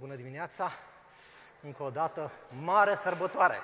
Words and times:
Bună 0.00 0.14
dimineața! 0.14 0.70
Încă 1.62 1.82
o 1.82 1.90
dată, 1.90 2.30
mare 2.62 2.96
sărbătoare! 2.96 3.56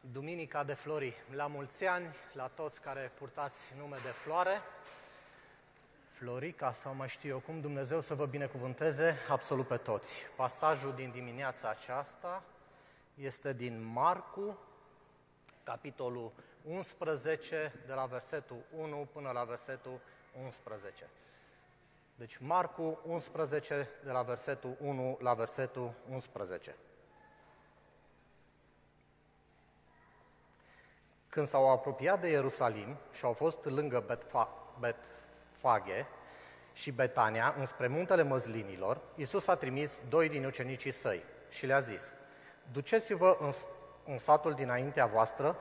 Duminica 0.00 0.64
de 0.64 0.74
Flori. 0.74 1.16
La 1.34 1.46
mulți 1.46 1.84
ani, 1.84 2.14
la 2.32 2.46
toți 2.46 2.80
care 2.80 3.12
purtați 3.18 3.72
nume 3.78 3.96
de 4.02 4.08
floare, 4.08 4.60
Florica 6.10 6.72
sau 6.72 6.94
mai 6.94 7.08
știu 7.08 7.28
eu 7.28 7.38
cum, 7.38 7.60
Dumnezeu 7.60 8.00
să 8.00 8.14
vă 8.14 8.26
binecuvânteze 8.26 9.18
absolut 9.28 9.66
pe 9.66 9.76
toți. 9.76 10.36
Pasajul 10.36 10.94
din 10.94 11.10
dimineața 11.10 11.68
aceasta 11.68 12.42
este 13.14 13.52
din 13.52 13.92
Marcu, 13.92 14.58
capitolul 15.62 16.32
11, 16.64 17.72
de 17.86 17.92
la 17.92 18.04
versetul 18.04 18.62
1 18.76 19.08
până 19.12 19.30
la 19.30 19.44
versetul 19.44 20.00
11. 20.44 21.08
Deci 22.20 22.38
Marcu 22.40 23.00
11, 23.06 23.88
de 24.04 24.10
la 24.10 24.22
versetul 24.22 24.76
1 24.80 25.18
la 25.20 25.34
versetul 25.34 25.92
11. 26.08 26.76
Când 31.28 31.48
s-au 31.48 31.70
apropiat 31.70 32.20
de 32.20 32.28
Ierusalim 32.28 32.96
și 33.12 33.24
au 33.24 33.32
fost 33.32 33.64
lângă 33.64 34.22
Betfage 34.78 36.06
și 36.72 36.92
Betania, 36.92 37.54
înspre 37.58 37.86
muntele 37.86 38.22
măzlinilor, 38.22 39.00
Iisus 39.14 39.46
a 39.46 39.54
trimis 39.54 40.00
doi 40.08 40.28
din 40.28 40.44
ucenicii 40.44 40.92
săi 40.92 41.22
și 41.50 41.66
le-a 41.66 41.80
zis, 41.80 42.12
Duceți-vă 42.72 43.36
în, 43.40 43.52
în 44.04 44.18
satul 44.18 44.54
dinaintea 44.54 45.06
voastră, 45.06 45.56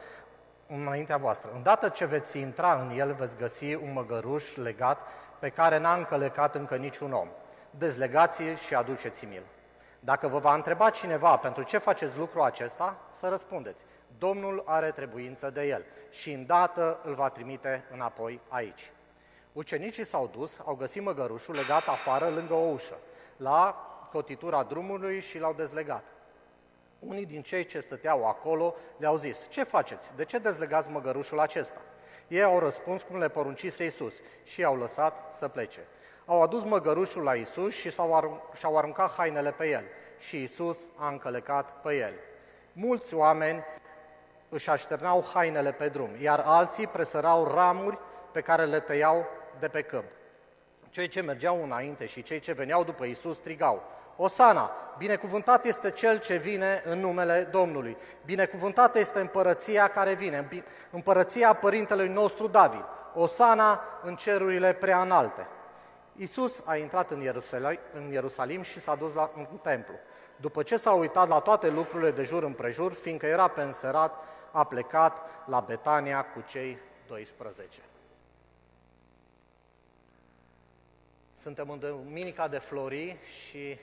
înaintea 0.67 1.17
voastră. 1.17 1.52
Îndată 1.53 1.89
ce 1.89 2.05
veți 2.05 2.39
intra 2.39 2.81
în 2.81 2.98
el, 2.98 3.14
veți 3.14 3.38
găsi 3.38 3.73
un 3.73 3.94
măgăruș 3.94 4.55
legat 4.55 5.02
pe 5.39 5.49
care 5.49 5.77
n-a 5.77 5.93
încălecat 5.93 6.55
încă 6.55 6.75
niciun 6.75 7.13
om. 7.13 7.27
Dezlegați-l 7.77 8.55
și 8.55 8.75
aduceți-mi-l. 8.75 9.43
Dacă 9.99 10.27
vă 10.27 10.39
va 10.39 10.53
întreba 10.53 10.89
cineva 10.89 11.35
pentru 11.35 11.63
ce 11.63 11.77
faceți 11.77 12.17
lucrul 12.17 12.41
acesta, 12.41 12.97
să 13.19 13.27
răspundeți. 13.27 13.83
Domnul 14.17 14.64
are 14.66 14.91
trebuință 14.91 15.49
de 15.49 15.67
el 15.67 15.86
și 16.09 16.31
îndată 16.31 16.99
îl 17.03 17.14
va 17.14 17.30
trimite 17.30 17.83
înapoi 17.91 18.39
aici. 18.47 18.91
Ucenicii 19.53 20.05
s-au 20.05 20.30
dus, 20.36 20.59
au 20.66 20.75
găsit 20.75 21.03
măgărușul 21.03 21.55
legat 21.55 21.88
afară 21.88 22.27
lângă 22.27 22.53
o 22.53 22.69
ușă, 22.71 22.97
la 23.38 23.75
cotitura 24.11 24.64
drumului 24.64 25.21
și 25.21 25.39
l-au 25.39 25.53
dezlegat. 25.53 26.03
Unii 26.99 27.25
din 27.25 27.42
cei 27.42 27.66
ce 27.66 27.80
stăteau 27.80 28.27
acolo 28.27 28.75
le-au 28.97 29.17
zis, 29.17 29.38
ce 29.49 29.64
faceți? 29.64 30.16
De 30.16 30.25
ce 30.25 30.38
dezlegați 30.38 30.89
măgărușul 30.89 31.39
acesta? 31.39 31.80
Ei 32.30 32.44
au 32.44 32.59
răspuns 32.59 33.02
cum 33.02 33.19
le 33.19 33.30
poruncise 33.30 33.83
Iisus 33.83 34.13
și 34.45 34.59
i-au 34.59 34.77
lăsat 34.77 35.13
să 35.38 35.47
plece. 35.47 35.80
Au 36.25 36.41
adus 36.41 36.63
măgărușul 36.63 37.23
la 37.23 37.36
Iisus 37.36 37.73
și 37.73 37.91
și-au 38.58 38.77
aruncat 38.77 39.13
hainele 39.16 39.52
pe 39.52 39.69
el 39.69 39.83
și 40.19 40.38
Iisus 40.39 40.77
a 40.95 41.08
încălecat 41.08 41.81
pe 41.81 41.97
el. 41.97 42.13
Mulți 42.73 43.13
oameni 43.13 43.63
își 44.49 44.69
așternau 44.69 45.30
hainele 45.33 45.71
pe 45.71 45.88
drum, 45.88 46.09
iar 46.21 46.41
alții 46.45 46.88
presărau 46.88 47.52
ramuri 47.53 47.97
pe 48.31 48.41
care 48.41 48.66
le 48.66 48.80
tăiau 48.80 49.25
de 49.59 49.67
pe 49.67 49.81
câmp. 49.81 50.05
Cei 50.89 51.08
ce 51.08 51.21
mergeau 51.21 51.64
înainte 51.64 52.05
și 52.05 52.23
cei 52.23 52.39
ce 52.39 52.52
veneau 52.52 52.83
după 52.83 53.05
Iisus 53.05 53.38
strigau, 53.38 53.83
Osana, 54.22 54.72
binecuvântat 54.98 55.66
este 55.66 55.92
cel 55.92 56.20
ce 56.20 56.36
vine 56.36 56.81
în 56.86 57.00
numele 57.00 57.48
Domnului. 57.52 57.98
Binecuvântată 58.26 59.00
este 59.00 59.20
împărăția 59.20 59.88
care 59.88 60.14
vine, 60.14 60.64
împărăția 60.92 61.53
părintelui 61.53 62.08
nostru 62.08 62.48
David. 62.48 62.84
Osana 63.14 63.81
în 64.03 64.16
cerurile 64.16 64.73
prea 64.73 65.02
înalte. 65.02 65.48
Iisus 66.16 66.61
a 66.66 66.76
intrat 66.76 67.11
în 67.11 67.22
Ierusalim, 67.22 67.80
în 67.94 68.11
Ierusalim 68.11 68.61
și 68.61 68.80
s-a 68.80 68.95
dus 68.95 69.14
la, 69.14 69.31
în 69.36 69.58
templu. 69.61 69.94
După 70.36 70.64
ce 70.64 70.78
s-a 70.78 70.92
uitat 70.92 71.28
la 71.28 71.39
toate 71.39 71.70
lucrurile 71.70 72.11
de 72.11 72.23
jur 72.23 72.44
împrejur, 72.44 72.94
fiindcă 72.94 73.26
era 73.26 73.48
pe 73.48 73.61
înserat, 73.61 74.14
a 74.52 74.64
plecat 74.64 75.22
la 75.45 75.59
Betania 75.59 76.26
cu 76.26 76.44
cei 76.50 76.78
12. 77.08 77.80
Suntem 81.42 81.70
în 81.70 81.80
Duminica 81.80 82.48
de 82.48 82.58
Flori 82.58 83.17
și 83.26 83.77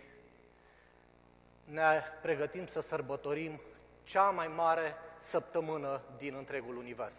ne 1.67 2.03
pregătim 2.23 2.67
să 2.67 2.81
sărbătorim 2.81 3.61
cea 4.05 4.31
mai 4.31 4.51
mare 4.57 4.95
săptămână 5.19 6.01
din 6.17 6.35
întregul 6.39 6.77
univers. 6.77 7.15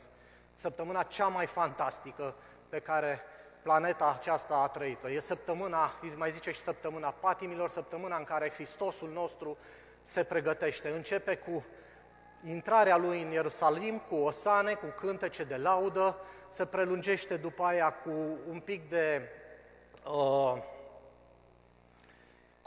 Săptămâna 0.53 1.03
cea 1.03 1.27
mai 1.27 1.45
fantastică 1.45 2.35
pe 2.69 2.79
care 2.79 3.21
planeta 3.61 4.15
aceasta 4.19 4.55
a 4.55 4.67
trăit-o. 4.67 5.09
E 5.09 5.19
săptămâna, 5.19 5.91
îi 6.01 6.13
mai 6.17 6.31
zice 6.31 6.51
și 6.51 6.59
săptămâna 6.59 7.11
patimilor, 7.11 7.69
săptămâna 7.69 8.17
în 8.17 8.23
care 8.23 8.49
Hristosul 8.49 9.09
nostru 9.09 9.57
se 10.01 10.23
pregătește. 10.23 10.89
Începe 10.89 11.35
cu 11.35 11.65
intrarea 12.45 12.97
lui 12.97 13.21
în 13.21 13.31
Ierusalim, 13.31 13.99
cu 13.99 14.15
osane, 14.15 14.73
cu 14.73 14.85
cântece 14.99 15.43
de 15.43 15.57
laudă, 15.57 16.15
se 16.49 16.65
prelungește 16.65 17.35
după 17.35 17.63
aia 17.63 17.93
cu 17.93 18.11
un 18.49 18.59
pic 18.59 18.89
de 18.89 19.21
uh, 20.05 20.57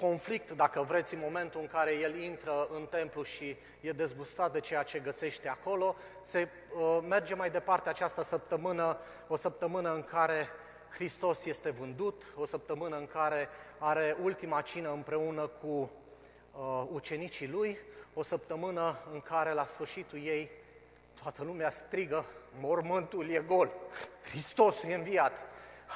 conflict, 0.01 0.51
dacă 0.51 0.83
vreți, 0.83 1.15
în 1.15 1.21
momentul 1.23 1.61
în 1.61 1.67
care 1.67 1.95
el 1.95 2.19
intră 2.19 2.67
în 2.75 2.87
templu 2.87 3.23
și 3.23 3.57
e 3.81 3.93
dezgustat 3.93 4.53
de 4.53 4.61
ceea 4.61 4.83
ce 4.83 4.99
găsește 4.99 5.49
acolo, 5.49 5.97
se 6.25 6.49
uh, 6.75 6.99
merge 7.09 7.35
mai 7.35 7.51
departe 7.51 7.89
această 7.89 8.23
săptămână, 8.23 8.99
o 9.29 9.37
săptămână 9.37 9.95
în 9.95 10.03
care 10.03 10.49
Hristos 10.91 11.45
este 11.45 11.71
vândut, 11.71 12.23
o 12.37 12.47
săptămână 12.47 12.97
în 12.97 13.07
care 13.07 13.49
are 13.79 14.17
ultima 14.23 14.61
cină 14.61 14.93
împreună 14.93 15.47
cu 15.47 15.67
uh, 15.67 16.87
ucenicii 16.93 17.49
lui, 17.49 17.79
o 18.15 18.23
săptămână 18.23 18.99
în 19.13 19.21
care 19.21 19.53
la 19.53 19.65
sfârșitul 19.65 20.19
ei 20.19 20.51
toată 21.23 21.45
lumea 21.45 21.71
strigă, 21.71 22.25
mormântul 22.61 23.31
e 23.31 23.45
gol, 23.47 23.71
Hristos 24.23 24.83
e 24.83 24.95
înviat, 24.95 25.33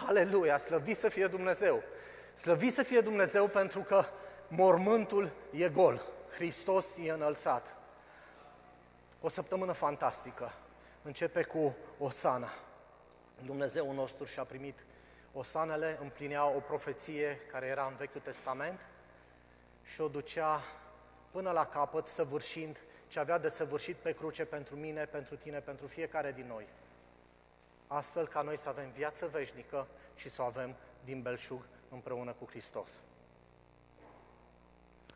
Aleluia, 0.06 0.58
slăvit 0.58 0.96
să 0.96 1.08
fie 1.08 1.26
Dumnezeu! 1.26 1.82
Slăvit 2.34 2.72
să 2.72 2.82
fie 2.82 3.00
Dumnezeu 3.00 3.46
pentru 3.46 3.80
că 3.80 4.04
mormântul 4.48 5.30
e 5.50 5.68
gol, 5.68 6.02
Hristos 6.34 6.86
e 7.02 7.10
înălțat. 7.10 7.76
O 9.20 9.28
săptămână 9.28 9.72
fantastică. 9.72 10.52
Începe 11.02 11.42
cu 11.42 11.76
Osana. 11.98 12.52
Dumnezeu 13.42 13.92
nostru 13.92 14.24
și-a 14.24 14.44
primit 14.44 14.78
Osanele, 15.32 15.98
împlinea 16.00 16.46
o 16.46 16.58
profeție 16.58 17.38
care 17.50 17.66
era 17.66 17.86
în 17.86 17.96
Vechiul 17.96 18.20
Testament 18.20 18.78
și 19.82 20.00
o 20.00 20.08
ducea 20.08 20.62
până 21.30 21.50
la 21.50 21.66
capăt, 21.66 22.06
săvârșind 22.06 22.78
ce 23.08 23.18
avea 23.18 23.38
de 23.38 23.48
săvârșit 23.48 23.96
pe 23.96 24.12
cruce 24.12 24.44
pentru 24.44 24.76
mine, 24.76 25.04
pentru 25.04 25.36
tine, 25.36 25.58
pentru 25.58 25.86
fiecare 25.86 26.32
din 26.32 26.46
noi. 26.46 26.66
Astfel 27.86 28.28
ca 28.28 28.40
noi 28.40 28.58
să 28.58 28.68
avem 28.68 28.90
viață 28.90 29.26
veșnică 29.26 29.86
și 30.16 30.30
să 30.30 30.42
o 30.42 30.44
avem 30.44 30.74
din 31.04 31.22
belșug 31.22 31.60
împreună 31.94 32.32
cu 32.32 32.46
Hristos. 32.48 32.90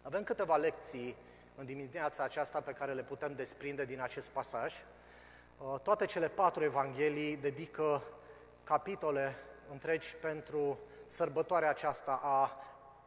Avem 0.03 0.25
câteva 0.25 0.57
lecții 0.57 1.17
în 1.57 1.65
dimineața 1.65 2.23
aceasta 2.23 2.61
pe 2.61 2.73
care 2.73 2.93
le 2.93 3.03
putem 3.03 3.35
desprinde 3.35 3.85
din 3.85 4.01
acest 4.01 4.29
pasaj. 4.29 4.75
Uh, 5.59 5.81
toate 5.83 6.07
cele 6.07 6.29
patru 6.29 6.65
evanghelii 6.65 7.37
dedică 7.37 8.03
capitole 8.65 9.35
întregi 9.71 10.17
pentru 10.17 10.79
sărbătoarea 11.07 11.69
aceasta 11.69 12.21
a 12.23 12.51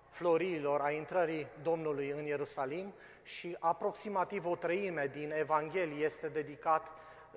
florilor, 0.09 0.81
a 0.81 0.91
intrării 0.91 1.47
Domnului 1.63 2.09
în 2.09 2.23
Ierusalim 2.23 2.93
și 3.23 3.57
aproximativ 3.59 4.45
o 4.45 4.55
treime 4.55 5.09
din 5.13 5.31
Evanghelie 5.31 6.05
este, 6.05 6.29
dedicat, 6.29 6.91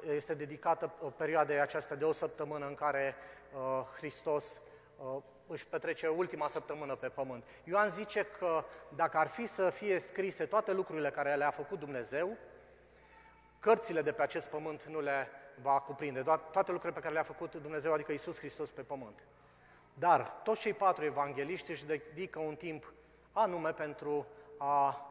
este 0.07 0.35
dedicată 0.35 0.87
perioadei 1.17 1.61
aceasta 1.61 1.95
de 1.95 2.05
o 2.05 2.13
săptămână 2.13 2.67
în 2.67 2.75
care 2.75 3.15
uh, 3.55 3.87
Hristos 3.97 4.45
uh, 4.99 5.23
își 5.47 5.67
petrece 5.67 6.09
ultima 6.09 6.49
săptămână 6.49 6.95
pe 6.95 7.09
pământ. 7.09 7.45
Ioan 7.65 7.89
zice 7.89 8.27
că 8.39 8.65
dacă 8.97 9.19
ar 9.19 9.27
fi 9.27 9.47
să 9.47 9.71
fie 9.71 9.99
scrise 9.99 10.47
toate 10.47 10.73
lucrurile 10.73 11.11
care 11.11 11.35
le-a 11.35 11.51
făcut 11.51 11.79
Dumnezeu, 11.79 12.37
cărțile 13.59 14.03
de 14.03 14.13
pe 14.13 14.23
acest 14.23 14.51
pământ 14.51 14.83
nu 14.83 15.01
le 15.01 15.29
va 15.63 15.81
cuprinde, 15.81 16.23
toate 16.23 16.71
lucrurile 16.71 16.93
pe 16.93 17.01
care 17.01 17.13
le-a 17.13 17.23
făcut 17.23 17.55
Dumnezeu, 17.55 17.93
adică 17.93 18.13
Isus 18.13 18.39
Hristos 18.39 18.71
pe 18.71 18.83
pământ. 18.83 19.19
Dar 19.95 20.23
toți 20.23 20.61
cei 20.61 20.73
patru 20.73 21.05
evangeliști 21.05 21.71
își 21.71 21.87
dedică 21.87 22.39
un 22.39 22.57
timp 22.57 22.93
anume 23.33 23.73
pentru 23.73 24.27
a 24.59 25.09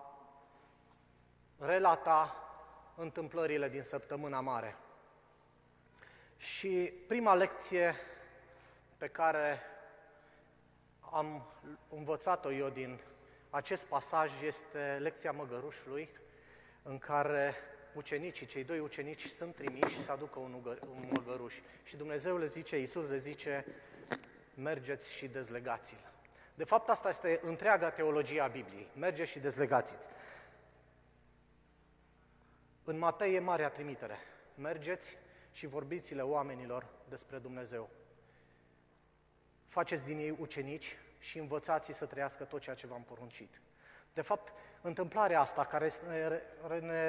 relata 1.58 2.36
întâmplările 2.96 3.70
din 3.70 3.84
săptămâna 3.84 4.40
mare. 4.40 4.76
Și 6.38 6.94
prima 7.08 7.34
lecție 7.34 7.96
pe 8.98 9.08
care 9.08 9.62
am 11.14 11.46
învățat-o 11.90 12.52
eu 12.52 12.70
din 12.70 13.00
acest 13.50 13.86
pasaj 13.86 14.32
este 14.42 14.98
lecția 15.00 15.32
măgărușului, 15.32 16.10
în 16.84 16.98
care 16.98 17.54
ucenicii, 17.94 18.46
cei 18.46 18.64
doi 18.64 18.80
ucenici 18.80 19.26
sunt 19.26 19.56
trimiși 19.56 20.00
să 20.00 20.12
aducă 20.12 20.40
un, 20.40 20.54
un 20.96 21.10
măgăruș. 21.12 21.56
Și 21.84 21.98
Dumnezeu 21.98 22.38
le 22.38 22.46
zice, 22.46 22.78
Iisus 22.78 23.10
le 23.10 23.18
zice, 23.18 23.66
mergeți 24.54 25.14
și 25.14 25.28
dezlegați-l. 25.28 26.12
De 26.56 26.64
fapt, 26.64 26.90
asta 26.90 27.10
este 27.10 27.40
întreaga 27.44 27.90
teologie 27.90 28.42
a 28.42 28.48
Bibliei. 28.48 28.88
Mergeți 28.98 29.32
și 29.32 29.40
dezlegați-ți. 29.40 30.08
În 32.84 32.98
Matei 32.98 33.36
e 33.36 33.40
marea 33.40 33.70
trimitere. 33.70 34.18
Mergeți 34.56 35.18
și 35.52 35.68
vorbiți-le 35.68 36.22
oamenilor 36.22 36.86
despre 37.10 37.38
Dumnezeu. 37.38 37.90
Faceți 39.68 40.06
din 40.06 40.18
ei 40.18 40.36
ucenici 40.40 40.98
și 41.24 41.38
învățați 41.38 41.94
să 41.94 42.06
trăiască 42.06 42.44
tot 42.44 42.62
ceea 42.62 42.76
ce 42.76 42.88
v-am 42.88 43.04
poruncit. 43.04 43.62
De 44.14 44.22
fapt, 44.22 44.54
întâmplarea 44.82 45.40
asta 45.40 45.66
care 45.66 45.86
este 45.86 46.42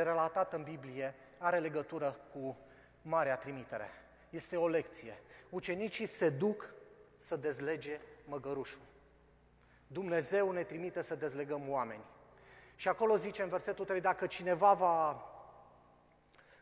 relatată 0.03 0.57
în 0.57 0.63
Biblie 0.63 1.15
are 1.39 1.59
legătură 1.59 2.17
cu 2.33 2.59
Marea 3.03 3.37
Trimitere. 3.37 3.91
Este 4.31 4.57
o 4.57 4.69
lecție. 4.69 5.23
Ucenicii 5.51 6.07
se 6.07 6.31
duc 6.31 6.75
să 7.17 7.37
dezlege 7.37 8.01
măgărușul. 8.25 8.81
Dumnezeu 9.87 10.51
ne 10.51 10.63
trimite 10.63 11.03
să 11.03 11.15
dezlegăm 11.15 11.71
oameni. 11.71 12.05
Și 12.77 12.89
acolo 12.89 13.17
zice 13.17 13.43
în 13.43 13.49
versetul 13.49 13.85
3, 13.85 14.01
dacă 14.01 14.27
cineva 14.27 14.73
va, 14.73 15.25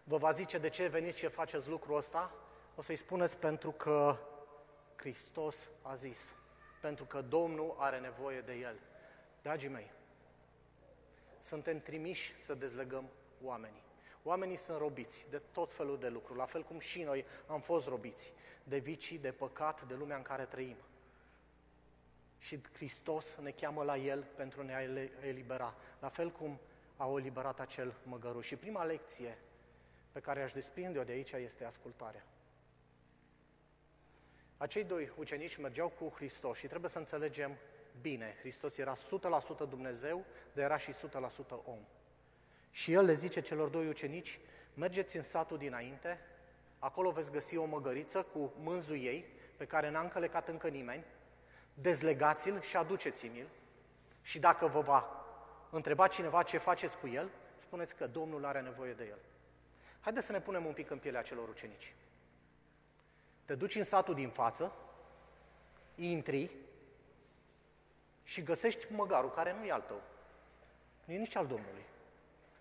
vă 0.04 0.16
va 0.16 0.32
zice 0.32 0.58
de 0.58 0.68
ce 0.68 0.86
veniți 0.86 1.18
și 1.18 1.26
faceți 1.26 1.68
lucrul 1.68 1.96
ăsta, 1.96 2.34
o 2.74 2.82
să-i 2.82 2.96
spuneți 2.96 3.38
pentru 3.38 3.70
că 3.70 4.16
Hristos 4.96 5.56
a 5.82 5.94
zis, 5.94 6.18
pentru 6.82 7.04
că 7.04 7.20
Domnul 7.20 7.74
are 7.78 7.98
nevoie 7.98 8.40
de 8.40 8.54
El. 8.54 8.78
Dragii 9.42 9.68
mei, 9.68 9.90
suntem 11.40 11.80
trimiși 11.80 12.36
să 12.36 12.54
dezlegăm 12.54 13.08
oamenii. 13.42 13.82
Oamenii 14.22 14.56
sunt 14.56 14.78
robiți 14.78 15.30
de 15.30 15.42
tot 15.52 15.72
felul 15.72 15.98
de 15.98 16.08
lucruri, 16.08 16.38
la 16.38 16.44
fel 16.44 16.62
cum 16.62 16.78
și 16.78 17.02
noi 17.02 17.24
am 17.46 17.60
fost 17.60 17.88
robiți 17.88 18.32
de 18.64 18.78
vicii, 18.78 19.18
de 19.18 19.32
păcat, 19.32 19.82
de 19.82 19.94
lumea 19.94 20.16
în 20.16 20.22
care 20.22 20.44
trăim. 20.44 20.76
Și 22.38 22.60
Hristos 22.74 23.36
ne 23.36 23.50
cheamă 23.50 23.82
la 23.82 23.96
El 23.96 24.24
pentru 24.36 24.60
a 24.60 24.64
ne 24.64 25.10
elibera, 25.20 25.74
la 26.00 26.08
fel 26.08 26.30
cum 26.30 26.58
a 26.96 27.14
eliberat 27.18 27.60
acel 27.60 27.94
măgăruș. 28.02 28.46
Și 28.46 28.56
prima 28.56 28.84
lecție 28.84 29.38
pe 30.12 30.20
care 30.20 30.42
aș 30.42 30.52
desprinde-o 30.52 31.04
de 31.04 31.12
aici 31.12 31.32
este 31.32 31.64
ascultarea. 31.64 32.24
Acei 34.62 34.84
doi 34.84 35.12
ucenici 35.16 35.56
mergeau 35.56 35.88
cu 35.88 36.12
Hristos 36.14 36.58
și 36.58 36.66
trebuie 36.66 36.90
să 36.90 36.98
înțelegem 36.98 37.56
bine. 38.00 38.36
Hristos 38.38 38.76
era 38.76 38.96
100% 38.96 38.98
Dumnezeu, 39.68 40.24
dar 40.52 40.64
era 40.64 40.76
și 40.76 40.92
100% 40.92 40.94
om. 41.64 41.78
Și 42.70 42.92
el 42.92 43.04
le 43.04 43.14
zice 43.14 43.40
celor 43.40 43.68
doi 43.68 43.88
ucenici, 43.88 44.38
mergeți 44.74 45.16
în 45.16 45.22
satul 45.22 45.58
dinainte, 45.58 46.20
acolo 46.78 47.10
veți 47.10 47.30
găsi 47.30 47.56
o 47.56 47.64
măgăriță 47.64 48.22
cu 48.22 48.52
mânzul 48.58 48.96
ei, 48.96 49.24
pe 49.56 49.66
care 49.66 49.90
n-a 49.90 50.00
încălecat 50.00 50.48
încă 50.48 50.68
nimeni, 50.68 51.04
dezlegați-l 51.74 52.60
și 52.60 52.76
aduceți-mi-l 52.76 53.46
și 54.20 54.38
dacă 54.38 54.66
vă 54.66 54.80
va 54.80 55.26
întreba 55.70 56.06
cineva 56.06 56.42
ce 56.42 56.58
faceți 56.58 56.98
cu 56.98 57.08
el, 57.08 57.30
spuneți 57.56 57.94
că 57.94 58.06
Domnul 58.06 58.44
are 58.44 58.60
nevoie 58.60 58.92
de 58.92 59.04
el. 59.04 59.18
Haideți 60.00 60.26
să 60.26 60.32
ne 60.32 60.40
punem 60.40 60.64
un 60.64 60.72
pic 60.72 60.90
în 60.90 60.98
pielea 60.98 61.22
celor 61.22 61.48
ucenici. 61.48 61.94
Te 63.52 63.58
duci 63.58 63.74
în 63.74 63.84
satul 63.84 64.14
din 64.14 64.28
față, 64.28 64.72
intri 65.94 66.50
și 68.22 68.42
găsești 68.42 68.92
măgarul 68.92 69.30
care 69.30 69.54
nu 69.58 69.64
e 69.64 69.72
al 69.72 69.80
tău. 69.80 70.00
Nu 71.04 71.14
e 71.14 71.16
nici 71.16 71.36
al 71.36 71.46
Domnului. 71.46 71.84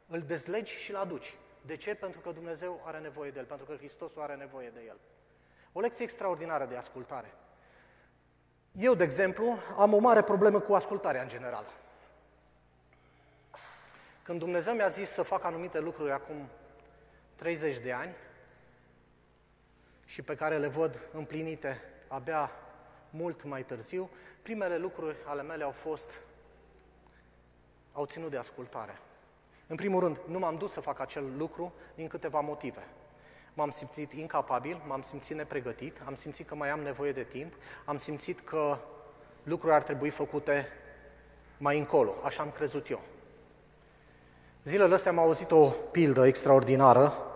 Îl 0.08 0.22
dezlegi 0.22 0.74
și 0.74 0.92
îl 0.92 0.98
aduci. 0.98 1.34
De 1.66 1.76
ce? 1.76 1.96
Pentru 1.96 2.20
că 2.20 2.32
Dumnezeu 2.32 2.82
are 2.86 3.00
nevoie 3.00 3.32
de 3.32 3.40
el, 3.40 3.46
pentru 3.46 3.66
că 3.66 3.76
Hristos 3.76 4.12
are 4.18 4.36
nevoie 4.36 4.70
de 4.70 4.82
el. 4.88 4.98
O 5.72 5.80
lecție 5.80 6.04
extraordinară 6.04 6.66
de 6.66 6.76
ascultare. 6.76 7.34
Eu, 8.72 8.94
de 8.94 9.04
exemplu, 9.04 9.58
am 9.78 9.94
o 9.94 10.00
mare 10.00 10.22
problemă 10.22 10.60
cu 10.60 10.74
ascultarea 10.74 11.22
în 11.22 11.28
general. 11.28 11.66
Când 14.24 14.40
Dumnezeu 14.40 14.74
mi-a 14.74 14.88
zis 14.88 15.10
să 15.10 15.22
fac 15.22 15.44
anumite 15.44 15.80
lucruri 15.80 16.12
acum 16.12 16.50
30 17.36 17.78
de 17.78 17.92
ani 17.92 18.16
și 20.12 20.22
pe 20.22 20.36
care 20.36 20.58
le 20.58 20.68
văd 20.68 21.00
împlinite 21.14 21.82
abia 22.08 22.52
mult 23.10 23.44
mai 23.44 23.64
târziu, 23.64 24.10
primele 24.42 24.78
lucruri 24.78 25.16
ale 25.26 25.42
mele 25.42 25.64
au 25.64 25.72
fost, 25.72 26.20
au 27.92 28.06
ținut 28.06 28.30
de 28.30 28.38
ascultare. 28.38 29.00
În 29.68 29.76
primul 29.76 30.00
rând, 30.00 30.20
nu 30.28 30.40
m-am 30.40 30.58
dus 30.58 30.72
să 30.72 30.80
fac 30.80 31.00
acel 31.00 31.24
lucru 31.38 31.74
din 31.96 32.08
câteva 32.08 32.40
motive. 32.40 32.88
M-am 33.54 33.70
simțit 33.70 34.12
incapabil, 34.12 34.82
m-am 34.88 35.02
simțit 35.02 35.36
nepregătit, 35.36 36.02
am 36.06 36.16
simțit 36.16 36.48
că 36.48 36.56
mai 36.56 36.70
am 36.70 36.80
nevoie 36.80 37.12
de 37.12 37.24
timp, 37.24 37.54
am 37.86 37.98
simțit 37.98 38.40
că 38.40 38.78
lucruri 39.44 39.74
ar 39.74 39.84
trebui 39.84 40.10
făcute 40.10 40.68
mai 41.58 41.78
încolo, 41.78 42.14
așa 42.24 42.44
am 42.44 42.52
crezut 42.52 42.90
eu. 42.90 43.02
Zilele 44.64 44.94
astea 44.94 45.12
am 45.12 45.20
auzit 45.20 45.52
o 45.52 45.66
pildă 45.68 46.28
extraordinară 46.28 47.31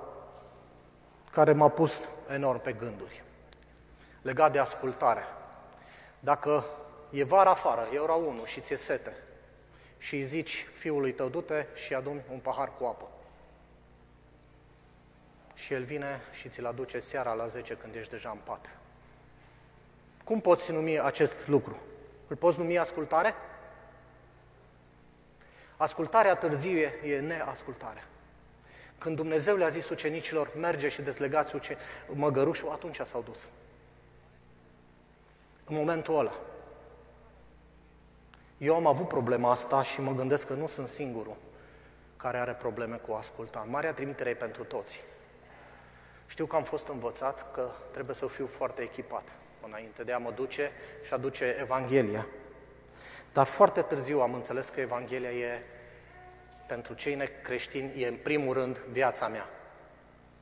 care 1.36 1.54
m-a 1.54 1.70
pus 1.70 2.10
enorm 2.30 2.62
pe 2.62 2.74
gânduri, 2.74 3.24
legat 4.22 4.52
de 4.52 4.60
ascultare. 4.60 5.24
Dacă 6.20 6.66
e 7.10 7.24
vara 7.24 7.50
afară, 7.50 7.88
e 7.94 7.98
ora 7.98 8.14
1 8.14 8.46
și 8.46 8.62
ți-e 8.62 8.76
sete 8.76 9.16
și 9.98 10.16
îi 10.16 10.24
zici 10.24 10.66
fiului 10.78 11.14
tău, 11.14 11.30
du-te 11.30 11.66
și 11.74 11.94
adumi 11.94 12.22
un 12.32 12.40
pahar 12.40 12.72
cu 12.78 12.86
apă 12.86 13.08
și 15.54 15.74
el 15.74 15.84
vine 15.84 16.22
și 16.32 16.50
ți-l 16.50 16.66
aduce 16.66 17.00
seara 17.00 17.34
la 17.34 17.48
10 17.48 17.74
când 17.74 17.96
ești 17.96 18.12
deja 18.12 18.30
în 18.30 18.40
pat. 18.44 18.78
Cum 20.24 20.40
poți 20.40 20.72
numi 20.72 21.00
acest 21.00 21.48
lucru? 21.48 21.78
Îl 22.28 22.36
poți 22.36 22.60
numi 22.60 22.78
ascultare? 22.78 23.34
Ascultarea 25.78 26.36
târziu 26.36 26.78
e 27.04 27.20
neascultarea. 27.20 28.04
Când 28.98 29.16
Dumnezeu 29.16 29.56
le-a 29.56 29.68
zis 29.68 29.90
ucenicilor, 29.90 30.50
merge 30.60 30.90
și 30.90 31.02
dezlegați 31.02 31.56
uce- 31.56 31.78
măgărușul, 32.14 32.70
atunci 32.70 33.00
s-au 33.00 33.24
dus. 33.28 33.48
În 35.66 35.76
momentul 35.76 36.18
ăla. 36.18 36.36
Eu 38.58 38.76
am 38.76 38.88
avut 38.88 39.08
problema 39.08 39.52
asta 39.52 39.84
și 39.84 40.02
mă 40.02 40.12
gândesc 40.12 40.48
că 40.48 40.54
nu 40.54 40.68
sunt 40.68 40.88
singurul 40.88 41.36
care 42.18 42.38
are 42.38 42.52
probleme 42.52 42.96
cu 42.96 43.14
asculta. 43.14 43.66
Marea 43.70 43.94
trimitere 43.94 44.30
e 44.30 44.34
pentru 44.34 44.64
toți. 44.64 45.04
Știu 46.28 46.46
că 46.46 46.56
am 46.56 46.64
fost 46.64 46.88
învățat 46.88 47.52
că 47.54 47.70
trebuie 47.92 48.16
să 48.16 48.28
fiu 48.28 48.48
foarte 48.48 48.82
echipat 48.82 49.24
înainte 49.66 50.04
de 50.04 50.12
a 50.12 50.18
mă 50.18 50.32
duce 50.32 50.72
și 51.06 51.14
aduce 51.14 51.56
Evanghelia. 51.60 52.26
Dar 53.34 53.46
foarte 53.46 53.82
târziu 53.82 54.22
am 54.22 54.34
înțeles 54.34 54.70
că 54.70 54.80
Evanghelia 54.80 55.32
e 55.32 55.64
pentru 56.68 56.94
cei 56.94 57.16
necreștini, 57.16 57.92
e 57.98 58.08
în 58.08 58.18
primul 58.24 58.54
rând 58.54 58.78
viața 58.92 59.28
mea. 59.28 59.46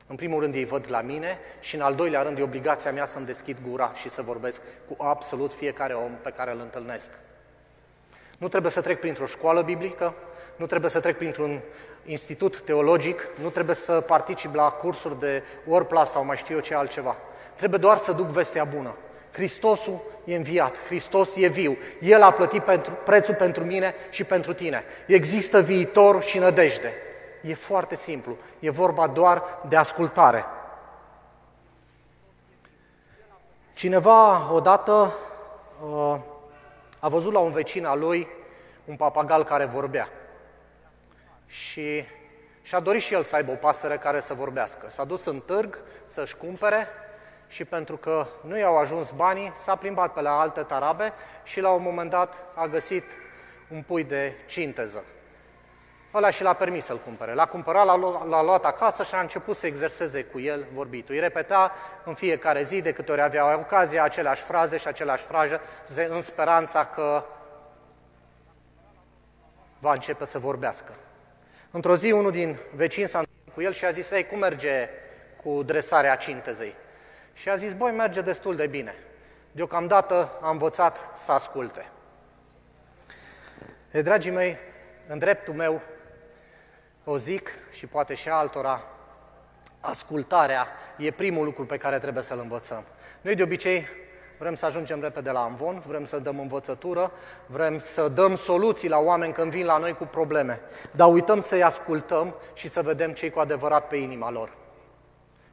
În 0.06 0.16
primul 0.16 0.40
rând 0.40 0.54
ei 0.54 0.64
văd 0.64 0.84
la 0.88 1.00
mine 1.00 1.38
și 1.60 1.74
în 1.74 1.80
al 1.80 1.94
doilea 1.94 2.22
rând 2.22 2.38
e 2.38 2.42
obligația 2.42 2.92
mea 2.92 3.06
să-mi 3.06 3.26
deschid 3.26 3.56
gura 3.68 3.92
și 3.94 4.08
să 4.08 4.22
vorbesc 4.22 4.60
cu 4.88 5.04
absolut 5.04 5.52
fiecare 5.52 5.92
om 5.92 6.12
pe 6.22 6.30
care 6.30 6.50
îl 6.50 6.60
întâlnesc. 6.60 7.10
Nu 8.38 8.48
trebuie 8.48 8.72
să 8.72 8.80
trec 8.80 9.00
printr-o 9.00 9.26
școală 9.26 9.62
biblică, 9.62 10.14
nu 10.56 10.66
trebuie 10.66 10.90
să 10.90 11.00
trec 11.00 11.16
printr-un 11.16 11.60
institut 12.04 12.60
teologic, 12.60 13.26
nu 13.42 13.48
trebuie 13.48 13.76
să 13.76 14.00
particip 14.00 14.54
la 14.54 14.68
cursuri 14.68 15.18
de 15.18 15.42
WordPlus 15.66 16.10
sau 16.10 16.24
mai 16.24 16.36
știu 16.36 16.54
eu 16.54 16.60
ce 16.60 16.74
altceva. 16.74 17.16
Trebuie 17.56 17.80
doar 17.80 17.96
să 17.96 18.12
duc 18.12 18.26
vestea 18.26 18.64
bună. 18.64 18.94
Hristosul 19.34 20.00
e 20.24 20.34
înviat, 20.34 20.76
Hristos 20.86 21.30
e 21.36 21.46
viu, 21.46 21.76
El 22.00 22.22
a 22.22 22.30
plătit 22.30 22.62
pentru, 22.62 22.92
prețul 23.04 23.34
pentru 23.34 23.64
mine 23.64 23.94
și 24.10 24.24
pentru 24.24 24.52
tine. 24.52 24.84
Există 25.06 25.60
viitor 25.60 26.22
și 26.22 26.38
nădejde. 26.38 26.92
E 27.42 27.54
foarte 27.54 27.96
simplu, 27.96 28.36
e 28.58 28.70
vorba 28.70 29.06
doar 29.06 29.42
de 29.68 29.76
ascultare. 29.76 30.44
Cineva 33.74 34.52
odată 34.52 35.12
uh, 35.82 36.18
a 36.98 37.08
văzut 37.08 37.32
la 37.32 37.38
un 37.38 37.52
vecin 37.52 37.84
al 37.84 37.98
lui 37.98 38.28
un 38.84 38.96
papagal 38.96 39.44
care 39.44 39.64
vorbea 39.64 40.08
și 41.46 42.04
și-a 42.62 42.80
dorit 42.80 43.02
și 43.02 43.14
el 43.14 43.22
să 43.22 43.36
aibă 43.36 43.50
o 43.50 43.54
pasăre 43.54 43.96
care 43.96 44.20
să 44.20 44.34
vorbească. 44.34 44.88
S-a 44.90 45.04
dus 45.04 45.24
în 45.24 45.40
târg 45.40 45.78
să-și 46.04 46.36
cumpere 46.36 46.88
și 47.48 47.64
pentru 47.64 47.96
că 47.96 48.26
nu 48.40 48.58
i-au 48.58 48.78
ajuns 48.78 49.10
banii, 49.10 49.52
s-a 49.64 49.76
plimbat 49.76 50.12
pe 50.12 50.20
la 50.20 50.40
alte 50.40 50.62
tarabe 50.62 51.12
și 51.44 51.60
la 51.60 51.70
un 51.70 51.82
moment 51.82 52.10
dat 52.10 52.34
a 52.54 52.66
găsit 52.66 53.04
un 53.68 53.82
pui 53.82 54.04
de 54.04 54.32
cinteză. 54.46 55.04
Ăla 56.14 56.30
și 56.30 56.42
l-a 56.42 56.52
permis 56.52 56.84
să-l 56.84 56.98
cumpere. 56.98 57.34
L-a 57.34 57.46
cumpărat, 57.46 57.86
l-a, 57.86 58.24
l-a 58.28 58.42
luat 58.42 58.64
acasă 58.64 59.02
și 59.02 59.14
a 59.14 59.20
început 59.20 59.56
să 59.56 59.66
exerseze 59.66 60.24
cu 60.24 60.40
el 60.40 60.66
vorbitul. 60.72 61.14
Îi 61.14 61.20
repeta 61.20 61.72
în 62.04 62.14
fiecare 62.14 62.62
zi, 62.62 62.80
de 62.80 62.92
câte 62.92 63.12
ori 63.12 63.22
avea 63.22 63.58
ocazia, 63.58 64.02
aceleași 64.02 64.42
fraze 64.42 64.76
și 64.76 64.86
aceleași 64.86 65.24
fraze, 65.24 65.60
în 66.08 66.22
speranța 66.22 66.84
că 66.84 67.24
va 69.78 69.92
începe 69.92 70.26
să 70.26 70.38
vorbească. 70.38 70.92
Într-o 71.70 71.96
zi, 71.96 72.10
unul 72.10 72.30
din 72.30 72.56
vecini 72.74 73.08
s-a 73.08 73.18
întâlnit 73.18 73.54
cu 73.54 73.60
el 73.60 73.72
și 73.72 73.84
a 73.84 73.90
zis, 73.90 74.10
ei, 74.10 74.24
cum 74.24 74.38
merge 74.38 74.88
cu 75.44 75.62
dresarea 75.62 76.16
cintezei? 76.16 76.74
Și 77.34 77.48
a 77.48 77.56
zis, 77.56 77.72
băi, 77.72 77.92
merge 77.92 78.20
destul 78.20 78.56
de 78.56 78.66
bine. 78.66 78.94
Deocamdată 79.52 80.30
a 80.40 80.50
învățat 80.50 80.96
să 81.16 81.32
asculte. 81.32 81.88
E, 83.90 84.02
dragii 84.02 84.30
mei, 84.30 84.56
în 85.08 85.18
dreptul 85.18 85.54
meu, 85.54 85.80
o 87.04 87.18
zic 87.18 87.50
și 87.72 87.86
poate 87.86 88.14
și 88.14 88.28
altora, 88.28 88.82
ascultarea 89.80 90.66
e 90.96 91.10
primul 91.10 91.44
lucru 91.44 91.66
pe 91.66 91.76
care 91.76 91.98
trebuie 91.98 92.22
să-l 92.22 92.38
învățăm. 92.38 92.84
Noi 93.20 93.34
de 93.34 93.42
obicei 93.42 93.86
vrem 94.38 94.54
să 94.54 94.66
ajungem 94.66 95.00
repede 95.00 95.30
la 95.30 95.42
amvon, 95.42 95.82
vrem 95.86 96.04
să 96.04 96.18
dăm 96.18 96.38
învățătură, 96.38 97.12
vrem 97.46 97.78
să 97.78 98.08
dăm 98.08 98.36
soluții 98.36 98.88
la 98.88 98.98
oameni 98.98 99.32
când 99.32 99.50
vin 99.50 99.66
la 99.66 99.78
noi 99.78 99.92
cu 99.92 100.04
probleme, 100.04 100.60
dar 100.90 101.12
uităm 101.12 101.40
să-i 101.40 101.62
ascultăm 101.62 102.34
și 102.54 102.68
să 102.68 102.82
vedem 102.82 103.12
ce 103.12 103.30
cu 103.30 103.38
adevărat 103.38 103.88
pe 103.88 103.96
inima 103.96 104.30
lor. 104.30 104.56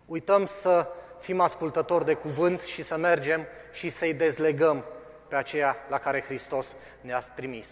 Uităm 0.05 0.45
să 0.45 0.87
fim 1.21 1.39
ascultători 1.39 2.05
de 2.05 2.13
cuvânt 2.13 2.61
și 2.61 2.83
să 2.83 2.97
mergem 2.97 3.45
și 3.71 3.89
să-i 3.89 4.13
dezlegăm 4.13 4.83
pe 5.27 5.35
aceea 5.35 5.75
la 5.89 5.97
care 5.97 6.21
Hristos 6.21 6.75
ne-a 7.01 7.19
trimis. 7.19 7.67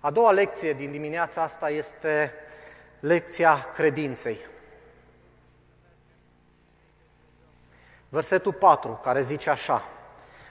A 0.00 0.10
doua 0.10 0.30
lecție 0.30 0.72
din 0.72 0.90
dimineața 0.90 1.42
asta 1.42 1.70
este 1.70 2.32
lecția 3.00 3.66
credinței. 3.74 4.38
Versetul 8.08 8.52
4, 8.52 9.00
care 9.02 9.22
zice 9.22 9.50
așa. 9.50 9.84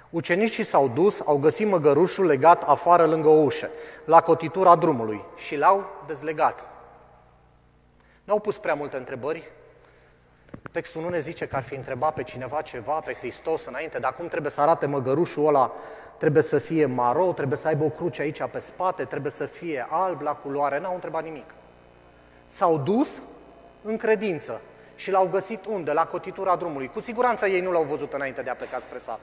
Ucenicii 0.10 0.64
s-au 0.64 0.88
dus, 0.88 1.20
au 1.20 1.38
găsit 1.38 1.68
măgărușul 1.68 2.26
legat 2.26 2.64
afară 2.64 3.06
lângă 3.06 3.28
o 3.28 3.42
ușă, 3.42 3.70
la 4.06 4.22
cotitura 4.22 4.76
drumului 4.76 5.24
și 5.36 5.56
l-au 5.56 6.04
dezlegat. 6.08 6.64
N-au 8.24 8.40
pus 8.40 8.58
prea 8.58 8.74
multe 8.74 8.98
întrebări. 8.98 9.52
Textul 10.72 11.02
nu 11.02 11.10
ne 11.10 11.20
zice 11.20 11.48
că 11.48 11.56
ar 11.56 11.64
fi 11.64 11.76
întrebat 11.76 12.14
pe 12.14 12.24
cineva 12.24 12.62
ceva, 12.62 13.00
pe 13.00 13.14
Hristos 13.14 13.66
înainte, 13.66 14.00
dar 14.00 14.16
cum 14.16 14.28
trebuie 14.28 14.52
să 14.52 14.62
arate 14.62 14.86
măgărușul 14.86 15.48
ăla? 15.48 15.72
Trebuie 16.18 16.44
să 16.44 16.60
fie 16.60 16.86
maro, 16.86 17.34
trebuie 17.34 17.58
să 17.58 17.68
aibă 17.68 17.84
o 17.84 17.90
cruce 17.90 18.22
aici 18.22 18.44
pe 18.52 18.60
spate, 18.60 19.04
trebuie 19.04 19.32
să 19.32 19.46
fie 19.46 19.86
alb 19.90 20.22
la 20.22 20.34
culoare. 20.34 20.80
N-au 20.80 20.94
întrebat 20.94 21.24
nimic. 21.24 21.54
S-au 22.46 22.78
dus 22.78 23.22
în 23.82 23.98
credință 23.98 24.62
și 24.96 25.12
l-au 25.12 25.28
găsit 25.28 25.66
unde? 25.66 25.92
La 25.92 26.06
cotitura 26.06 26.56
drumului. 26.56 26.88
Cu 26.88 27.00
siguranță 27.00 27.48
ei 27.48 27.62
nu 27.62 27.72
l-au 27.72 27.84
văzut 27.84 28.14
înainte 28.14 28.42
de 28.42 28.50
a 28.50 28.56
pleca 28.56 28.80
spre 28.80 28.98
sat. 28.98 29.20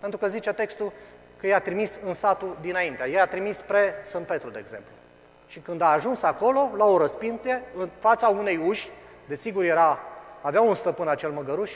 Pentru 0.00 0.18
că 0.18 0.28
zice 0.28 0.52
textul 0.52 0.92
că 1.40 1.46
i-a 1.46 1.60
trimis 1.60 1.90
în 2.06 2.14
satul 2.14 2.56
dinainte. 2.60 3.08
I-a 3.08 3.26
trimis 3.26 3.56
spre 3.56 3.94
Sfânt 4.04 4.26
Petru, 4.26 4.50
de 4.50 4.58
exemplu. 4.58 4.92
Și 5.46 5.58
când 5.58 5.80
a 5.80 5.86
ajuns 5.86 6.22
acolo, 6.22 6.70
la 6.76 6.84
o 6.84 6.98
răspinte, 6.98 7.62
în 7.78 7.88
fața 7.98 8.28
unei 8.28 8.56
uși, 8.56 8.88
desigur 9.28 9.64
era, 9.64 9.98
avea 10.44 10.60
un 10.60 10.74
stăpân 10.74 11.08
acel 11.08 11.30
măgăruș, 11.30 11.70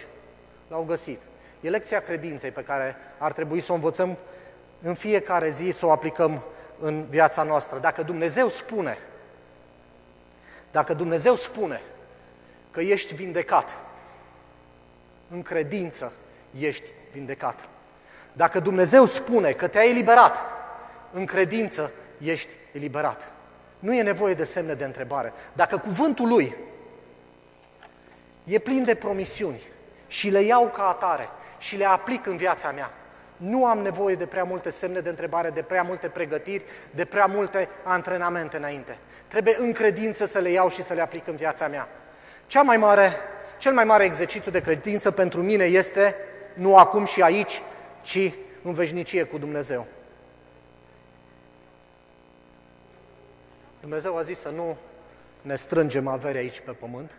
l-au 0.69 0.83
găsit. 0.83 1.21
E 1.61 1.69
lecția 1.69 2.01
credinței 2.01 2.51
pe 2.51 2.63
care 2.63 2.97
ar 3.19 3.33
trebui 3.33 3.61
să 3.61 3.73
o 3.73 3.75
învățăm 3.75 4.17
în 4.83 4.95
fiecare 4.95 5.51
zi, 5.51 5.71
să 5.71 5.87
o 5.87 5.91
aplicăm 5.91 6.43
în 6.81 7.07
viața 7.09 7.43
noastră. 7.43 7.79
Dacă 7.79 8.03
Dumnezeu 8.03 8.49
spune, 8.49 8.99
dacă 10.71 10.95
Dumnezeu 10.95 11.35
spune 11.35 11.81
că 12.71 12.81
ești 12.81 13.15
vindecat, 13.15 13.69
în 15.31 15.43
credință 15.43 16.13
ești 16.59 16.89
vindecat. 17.13 17.69
Dacă 18.33 18.61
Dumnezeu 18.61 19.07
spune 19.07 19.53
că 19.53 19.69
te-a 19.69 19.85
eliberat, 19.85 20.37
în 21.13 21.25
credință 21.25 21.93
ești 22.23 22.51
eliberat. 22.73 23.33
Nu 23.79 23.95
e 23.95 24.03
nevoie 24.03 24.35
de 24.35 24.45
semne 24.45 24.75
de 24.75 24.85
întrebare. 24.85 25.33
Dacă 25.53 25.79
cuvântul 25.79 26.29
lui 26.29 26.55
e 28.49 28.59
plin 28.59 28.85
de 28.85 28.95
promisiuni 28.95 29.61
și 30.07 30.29
le 30.29 30.43
iau 30.43 30.73
ca 30.77 30.89
atare 30.89 31.29
și 31.59 31.77
le 31.77 31.85
aplic 31.85 32.27
în 32.27 32.37
viața 32.37 32.71
mea, 32.71 32.91
nu 33.37 33.67
am 33.67 33.79
nevoie 33.79 34.15
de 34.15 34.27
prea 34.27 34.45
multe 34.45 34.71
semne 34.71 35.01
de 35.01 35.09
întrebare, 35.09 35.51
de 35.51 35.63
prea 35.63 35.83
multe 35.83 36.09
pregătiri, 36.09 36.65
de 36.91 37.05
prea 37.05 37.27
multe 37.27 37.69
antrenamente 37.83 38.57
înainte. 38.57 38.99
Trebuie 39.29 39.57
în 39.59 39.73
credință 39.73 40.27
să 40.27 40.39
le 40.39 40.51
iau 40.51 40.71
și 40.71 40.83
să 40.83 40.93
le 40.93 41.01
aplic 41.01 41.27
în 41.27 41.37
viața 41.37 41.69
mea. 41.69 41.89
Cea 42.47 42.63
mai 42.63 42.77
mare, 42.77 43.17
cel 43.59 43.73
mai 43.73 43.85
mare 43.85 44.05
exercițiu 44.05 44.51
de 44.51 44.61
credință 44.61 45.11
pentru 45.11 45.43
mine 45.43 45.65
este, 45.65 46.15
nu 46.55 46.77
acum 46.77 47.05
și 47.05 47.23
aici, 47.23 47.63
ci 48.03 48.33
în 48.63 48.73
veșnicie 48.73 49.23
cu 49.23 49.39
Dumnezeu. 49.39 49.87
Dumnezeu 53.81 54.17
a 54.17 54.23
zis 54.23 54.39
să 54.39 54.49
nu 54.49 54.77
ne 55.43 55.57
strângem 55.57 56.07
averi 56.07 56.39
aici 56.39 56.61
pe 56.61 56.71
pământ, 56.71 57.11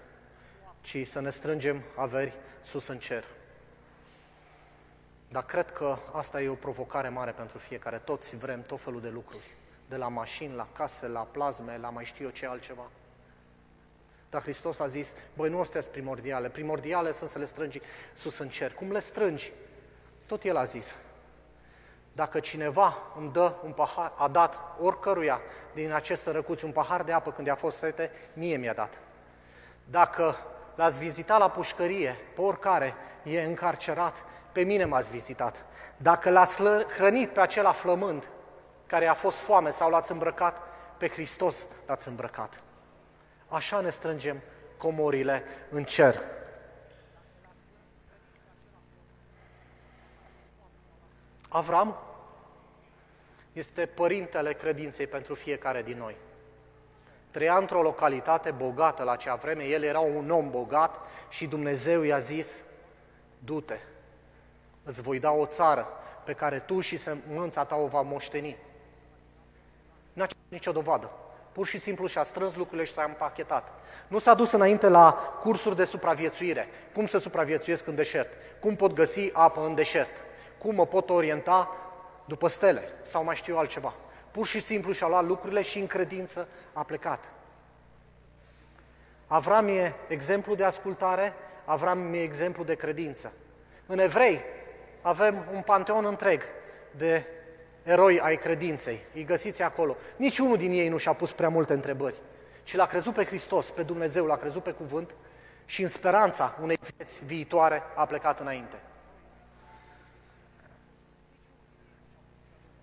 ci 0.89 1.07
să 1.07 1.19
ne 1.19 1.29
strângem 1.29 1.81
averi 1.95 2.33
sus 2.61 2.87
în 2.87 2.97
cer. 2.97 3.23
Dar 5.27 5.45
cred 5.45 5.71
că 5.71 5.97
asta 6.11 6.41
e 6.41 6.49
o 6.49 6.53
provocare 6.53 7.09
mare 7.09 7.31
pentru 7.31 7.57
fiecare. 7.57 7.97
Toți 7.97 8.37
vrem 8.37 8.61
tot 8.61 8.81
felul 8.81 9.01
de 9.01 9.09
lucruri. 9.09 9.55
De 9.89 9.95
la 9.95 10.07
mașini, 10.07 10.55
la 10.55 10.67
case, 10.73 11.07
la 11.07 11.19
plazme, 11.19 11.77
la 11.77 11.89
mai 11.89 12.05
știu 12.05 12.25
eu 12.25 12.31
ce 12.31 12.47
altceva. 12.47 12.89
Dar 14.29 14.41
Hristos 14.41 14.79
a 14.79 14.87
zis, 14.87 15.13
băi, 15.33 15.49
nu 15.49 15.59
astea 15.59 15.81
sunt 15.81 15.93
primordiale. 15.93 16.49
Primordiale 16.49 17.11
sunt 17.11 17.29
să 17.29 17.39
le 17.39 17.45
strângi 17.45 17.81
sus 18.13 18.37
în 18.37 18.49
cer. 18.49 18.73
Cum 18.73 18.91
le 18.91 18.99
strângi? 18.99 19.51
Tot 20.27 20.43
El 20.43 20.57
a 20.57 20.63
zis. 20.63 20.95
Dacă 22.13 22.39
cineva 22.39 22.97
îmi 23.17 23.31
dă 23.31 23.53
un 23.63 23.71
pahar, 23.71 24.13
a 24.15 24.27
dat 24.27 24.59
oricăruia 24.79 25.41
din 25.73 25.91
acest 25.91 26.21
sărăcuț 26.21 26.61
un 26.61 26.71
pahar 26.71 27.03
de 27.03 27.11
apă 27.11 27.31
când 27.31 27.47
i-a 27.47 27.55
fost 27.55 27.77
sete, 27.77 28.11
mie 28.33 28.57
mi-a 28.57 28.73
dat. 28.73 28.99
Dacă 29.85 30.35
l-ați 30.79 30.99
vizitat 30.99 31.39
la 31.39 31.49
pușcărie, 31.49 32.17
pe 32.35 32.41
oricare 32.41 32.93
e 33.23 33.41
încarcerat, 33.41 34.23
pe 34.51 34.61
mine 34.61 34.85
m-ați 34.85 35.09
vizitat. 35.09 35.65
Dacă 35.97 36.29
l-ați 36.29 36.61
hrănit 36.95 37.29
pe 37.29 37.39
acela 37.39 37.71
flămând 37.71 38.29
care 38.85 39.07
a 39.07 39.13
fost 39.13 39.37
foame 39.37 39.69
sau 39.69 39.89
l-ați 39.89 40.11
îmbrăcat, 40.11 40.61
pe 40.97 41.07
Hristos 41.07 41.65
l-ați 41.87 42.07
îmbrăcat. 42.07 42.61
Așa 43.47 43.79
ne 43.79 43.89
strângem 43.89 44.41
comorile 44.77 45.43
în 45.69 45.83
cer. 45.83 46.15
Avram 51.49 51.97
este 53.53 53.85
părintele 53.85 54.53
credinței 54.53 55.07
pentru 55.07 55.33
fiecare 55.33 55.81
din 55.81 55.97
noi. 55.97 56.15
Trăia 57.31 57.57
într-o 57.57 57.81
localitate 57.81 58.51
bogată 58.51 59.03
la 59.03 59.11
acea 59.11 59.35
vreme, 59.35 59.63
el 59.63 59.83
era 59.83 59.99
un 59.99 60.31
om 60.31 60.49
bogat 60.49 60.95
și 61.29 61.47
Dumnezeu 61.47 62.01
i-a 62.01 62.19
zis, 62.19 62.55
du-te, 63.39 63.77
îți 64.83 65.01
voi 65.01 65.19
da 65.19 65.31
o 65.31 65.45
țară 65.45 65.87
pe 66.25 66.33
care 66.33 66.59
tu 66.59 66.79
și 66.79 66.97
semânța 66.97 67.63
ta 67.63 67.75
o 67.75 67.87
va 67.87 68.01
moșteni. 68.01 68.57
N-a 70.13 70.27
nicio 70.47 70.71
dovadă. 70.71 71.09
Pur 71.51 71.67
și 71.67 71.79
simplu 71.79 72.07
și-a 72.07 72.23
strâns 72.23 72.55
lucrurile 72.55 72.85
și 72.85 72.93
s-a 72.93 73.03
împachetat. 73.03 73.71
Nu 74.07 74.19
s-a 74.19 74.33
dus 74.33 74.51
înainte 74.51 74.87
la 74.87 75.11
cursuri 75.41 75.75
de 75.75 75.83
supraviețuire. 75.83 76.67
Cum 76.93 77.07
să 77.07 77.17
supraviețuiesc 77.17 77.87
în 77.87 77.95
deșert? 77.95 78.29
Cum 78.59 78.75
pot 78.75 78.93
găsi 78.93 79.29
apă 79.33 79.65
în 79.65 79.75
deșert? 79.75 80.11
Cum 80.57 80.75
mă 80.75 80.85
pot 80.85 81.09
orienta 81.09 81.75
după 82.25 82.47
stele 82.47 82.81
sau 83.03 83.23
mai 83.23 83.35
știu 83.35 83.57
altceva? 83.57 83.93
Pur 84.31 84.45
și 84.45 84.59
simplu 84.59 84.91
și-a 84.91 85.07
luat 85.07 85.25
lucrurile 85.25 85.61
și 85.61 85.79
în 85.79 85.87
credință 85.87 86.47
a 86.73 86.83
plecat. 86.83 87.31
Avram 89.27 89.67
e 89.67 89.93
exemplu 90.07 90.55
de 90.55 90.63
ascultare, 90.63 91.33
Avram 91.69 92.13
e 92.13 92.21
exemplu 92.21 92.63
de 92.63 92.75
credință. 92.75 93.33
În 93.85 93.99
evrei 93.99 94.39
avem 95.01 95.45
un 95.53 95.61
panteon 95.61 96.05
întreg 96.05 96.41
de 96.97 97.25
eroi 97.83 98.19
ai 98.19 98.37
credinței. 98.37 98.99
Îi 99.13 99.23
găsiți 99.23 99.61
acolo. 99.61 99.95
Nici 100.15 100.39
unul 100.39 100.57
din 100.57 100.71
ei 100.71 100.89
nu 100.89 100.97
și-a 100.97 101.13
pus 101.13 101.31
prea 101.31 101.49
multe 101.49 101.73
întrebări, 101.73 102.15
ci 102.63 102.75
l-a 102.75 102.85
crezut 102.85 103.13
pe 103.13 103.25
Hristos, 103.25 103.69
pe 103.69 103.83
Dumnezeu, 103.83 104.25
l-a 104.25 104.37
crezut 104.37 104.63
pe 104.63 104.71
cuvânt 104.71 105.15
și 105.65 105.81
în 105.81 105.87
speranța 105.87 106.57
unei 106.61 106.79
vieți 106.95 107.25
viitoare 107.25 107.81
a 107.95 108.05
plecat 108.05 108.39
înainte. 108.39 108.75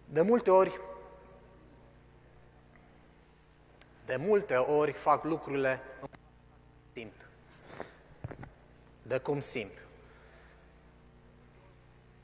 De 0.05 0.21
multe 0.21 0.50
ori, 0.50 0.81
de 4.07 4.17
multe 4.17 4.55
ori 4.55 4.93
fac 4.93 5.25
lucrurile 5.25 5.81
în 6.01 6.09
simt. 6.93 7.27
De 9.03 9.19
cum 9.19 9.41
simt. 9.41 9.73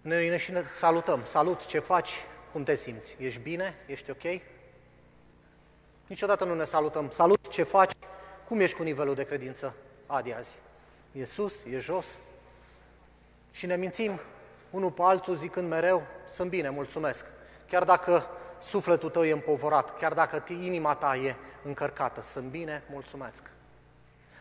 Noi 0.00 0.28
ne 0.28 0.36
și 0.36 0.50
ne 0.50 0.62
salutăm. 0.62 1.24
Salut, 1.24 1.66
ce 1.66 1.78
faci? 1.78 2.10
Cum 2.52 2.62
te 2.62 2.74
simți? 2.74 3.16
Ești 3.18 3.40
bine? 3.40 3.74
Ești 3.86 4.10
ok? 4.10 4.40
Niciodată 6.06 6.44
nu 6.44 6.54
ne 6.54 6.64
salutăm. 6.64 7.10
Salut, 7.10 7.48
ce 7.48 7.62
faci? 7.62 7.90
Cum 8.48 8.60
ești 8.60 8.76
cu 8.76 8.82
nivelul 8.82 9.14
de 9.14 9.24
credință 9.24 9.74
adi 10.06 10.32
azi? 10.32 10.50
E 11.12 11.24
sus? 11.24 11.54
E 11.70 11.78
jos? 11.78 12.06
Și 13.52 13.66
ne 13.66 13.76
mințim 13.76 14.20
unul 14.70 14.90
pe 14.90 15.02
altul 15.02 15.34
zicând 15.34 15.68
mereu, 15.68 16.02
sunt 16.34 16.50
bine, 16.50 16.68
mulțumesc. 16.68 17.24
Chiar 17.68 17.84
dacă 17.84 18.26
sufletul 18.60 19.10
tău 19.10 19.24
e 19.24 19.32
împovorat, 19.32 19.98
chiar 19.98 20.12
dacă 20.12 20.44
inima 20.48 20.94
ta 20.94 21.16
e 21.16 21.34
încărcată, 21.64 22.22
sunt 22.22 22.44
bine, 22.44 22.82
mulțumesc. 22.90 23.50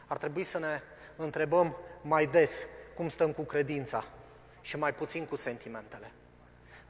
Ar 0.07 0.17
trebui 0.17 0.43
să 0.43 0.59
ne 0.59 0.81
întrebăm 1.15 1.75
mai 2.01 2.25
des 2.25 2.51
cum 2.95 3.09
stăm 3.09 3.31
cu 3.31 3.41
credința 3.41 4.03
și 4.61 4.77
mai 4.77 4.93
puțin 4.93 5.25
cu 5.25 5.35
sentimentele. 5.35 6.11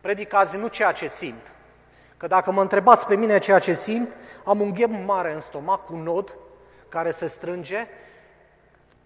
Predic 0.01 0.33
azi 0.33 0.57
nu 0.57 0.67
ceea 0.67 0.91
ce 0.91 1.07
simt, 1.07 1.51
că 2.17 2.27
dacă 2.27 2.51
mă 2.51 2.61
întrebați 2.61 3.05
pe 3.05 3.15
mine 3.15 3.39
ceea 3.39 3.59
ce 3.59 3.73
simt, 3.73 4.09
am 4.45 4.61
un 4.61 4.73
ghem 4.73 4.91
mare 4.91 5.33
în 5.33 5.41
stomac 5.41 5.85
cu 5.85 5.93
un 5.93 6.03
nod 6.03 6.35
care 6.89 7.11
se 7.11 7.27
strânge. 7.27 7.87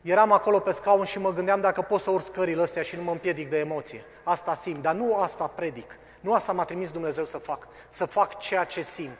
Eram 0.01 0.32
acolo 0.32 0.60
pe 0.60 0.72
scaun 0.72 1.05
și 1.05 1.20
mă 1.20 1.34
gândeam 1.34 1.62
dacă 1.62 1.82
pot 1.82 2.01
să 2.01 2.10
urc 2.10 2.25
scările 2.25 2.62
astea 2.62 2.82
și 2.82 2.96
nu 2.96 3.03
mă 3.03 3.12
împiedic 3.12 3.50
de 3.50 3.60
emoție. 3.60 4.03
Asta 4.24 4.55
simt, 4.55 4.82
dar 4.82 4.96
nu 4.96 5.15
asta 5.15 5.48
predic. 5.48 5.98
Nu 6.20 6.34
asta 6.34 6.51
m-a 6.51 6.65
trimis 6.65 6.91
Dumnezeu 6.91 7.25
să 7.25 7.38
fac. 7.38 7.67
Să 7.89 8.05
fac 8.05 8.39
ceea 8.39 8.63
ce 8.63 8.82
simt. 8.82 9.17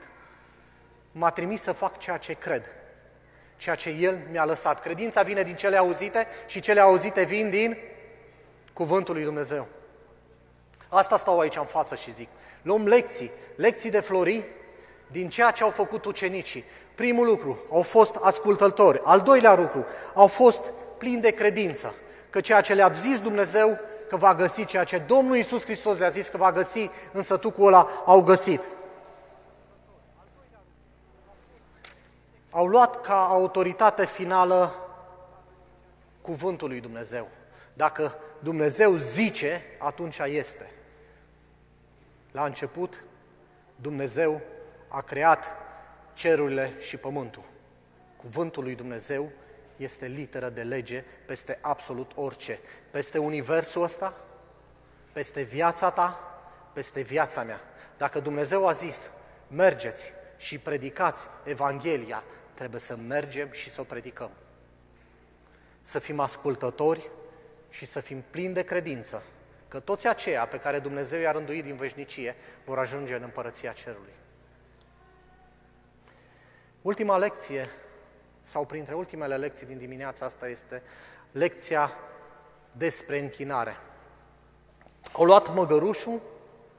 M-a 1.18 1.30
trimis 1.30 1.62
să 1.62 1.72
fac 1.72 1.98
ceea 1.98 2.18
ce 2.18 2.34
cred. 2.34 2.64
Ceea 3.58 3.76
ce 3.76 3.90
El 3.90 4.18
mi-a 4.32 4.46
lăsat. 4.46 4.82
Credința 4.82 5.22
vine 5.22 5.44
din 5.44 5.56
cele 5.56 5.78
auzite 5.78 6.28
și 6.48 6.60
cele 6.60 6.80
auzite 6.80 7.24
vin 7.24 7.50
din 7.50 7.78
Cuvântul 8.74 9.14
lui 9.14 9.24
Dumnezeu. 9.24 9.68
Asta 10.90 11.18
stau 11.18 11.40
aici 11.40 11.56
în 11.56 11.66
față 11.66 11.96
și 11.96 12.14
zic. 12.14 12.28
Luăm 12.62 12.88
lecții, 12.88 13.32
lecții 13.56 13.90
de 13.90 14.00
flori 14.00 14.44
din 15.12 15.30
ceea 15.30 15.52
ce 15.52 15.64
au 15.64 15.70
făcut 15.70 16.06
ucenicii. 16.06 16.64
Primul 16.96 17.26
lucru, 17.26 17.60
au 17.72 17.82
fost 17.82 18.16
ascultători. 18.16 19.02
Al 19.04 19.22
doilea 19.22 19.56
lucru, 19.56 19.86
au 20.14 20.28
fost 20.28 20.62
plini 20.98 21.22
de 21.22 21.32
credință. 21.32 21.94
Că 22.30 22.42
ceea 22.42 22.62
ce 22.62 22.74
le-a 22.74 22.90
zis 22.90 23.22
Dumnezeu 23.22 23.80
că 24.10 24.18
va 24.18 24.36
găsi, 24.36 24.66
ceea 24.66 24.84
ce 24.84 24.98
Domnul 24.98 25.36
Iisus 25.36 25.64
Hristos 25.64 25.98
le-a 25.98 26.10
zis 26.10 26.28
că 26.28 26.38
va 26.38 26.52
găsi 26.52 26.90
în 27.12 27.24
sătucul 27.24 27.68
ăla, 27.68 27.90
au 28.06 28.22
găsit. 28.22 28.62
Au 32.56 32.68
luat 32.68 33.02
ca 33.02 33.28
autoritate 33.28 34.06
finală 34.06 34.74
cuvântul 36.22 36.68
lui 36.68 36.80
Dumnezeu. 36.80 37.28
Dacă 37.74 38.16
Dumnezeu 38.40 38.96
zice, 38.96 39.62
atunci 39.80 40.18
este. 40.18 40.72
La 42.32 42.46
început, 42.46 43.04
Dumnezeu 43.76 44.42
a 44.88 45.02
creat 45.02 45.44
cerurile 46.14 46.74
și 46.80 46.98
pământul. 46.98 47.44
Cuvântul 48.18 48.64
lui 48.64 48.76
Dumnezeu 48.76 49.30
este 49.78 50.06
literă 50.06 50.50
de 50.50 50.62
lege 50.62 51.04
peste 51.26 51.60
absolut 51.62 52.12
orice. 52.16 52.60
Peste 52.92 53.18
universul 53.18 53.84
ăsta, 53.84 54.14
peste 55.12 55.42
viața 55.42 55.90
ta, 55.90 56.20
peste 56.74 57.02
viața 57.02 57.44
mea. 57.44 57.60
Dacă 57.98 58.20
Dumnezeu 58.20 58.68
a 58.68 58.72
zis, 58.72 59.10
mergeți 59.48 60.12
și 60.38 60.60
predicați 60.60 61.22
Evanghelia, 61.44 62.24
trebuie 62.56 62.80
să 62.80 62.96
mergem 63.08 63.52
și 63.52 63.70
să 63.70 63.82
o 63.82 63.84
predicăm. 63.84 64.32
Să 65.82 66.00
fim 66.00 66.20
ascultători 66.20 67.10
și 67.70 67.86
să 67.86 68.00
fim 68.00 68.24
plini 68.30 68.54
de 68.54 68.64
credință 68.64 69.24
că 69.68 69.80
toți 69.80 70.08
aceia 70.08 70.46
pe 70.46 70.60
care 70.60 70.80
Dumnezeu 70.80 71.20
i-a 71.20 71.32
rânduit 71.32 71.64
din 71.64 71.76
veșnicie 71.76 72.36
vor 72.66 72.80
ajunge 72.80 73.16
în 73.16 73.24
împărăția 73.24 73.72
cerului. 73.72 74.14
Ultima 76.82 77.18
lecție, 77.18 77.70
sau 78.44 78.66
printre 78.66 78.94
ultimele 78.94 79.38
lecții 79.38 79.66
din 79.66 79.78
dimineața 79.78 80.26
asta, 80.26 80.48
este 80.48 80.82
lecția 81.32 81.92
despre 82.72 83.20
închinare. 83.20 83.78
Au 85.14 85.26
luat 85.26 85.54
măgărușul, 85.54 86.22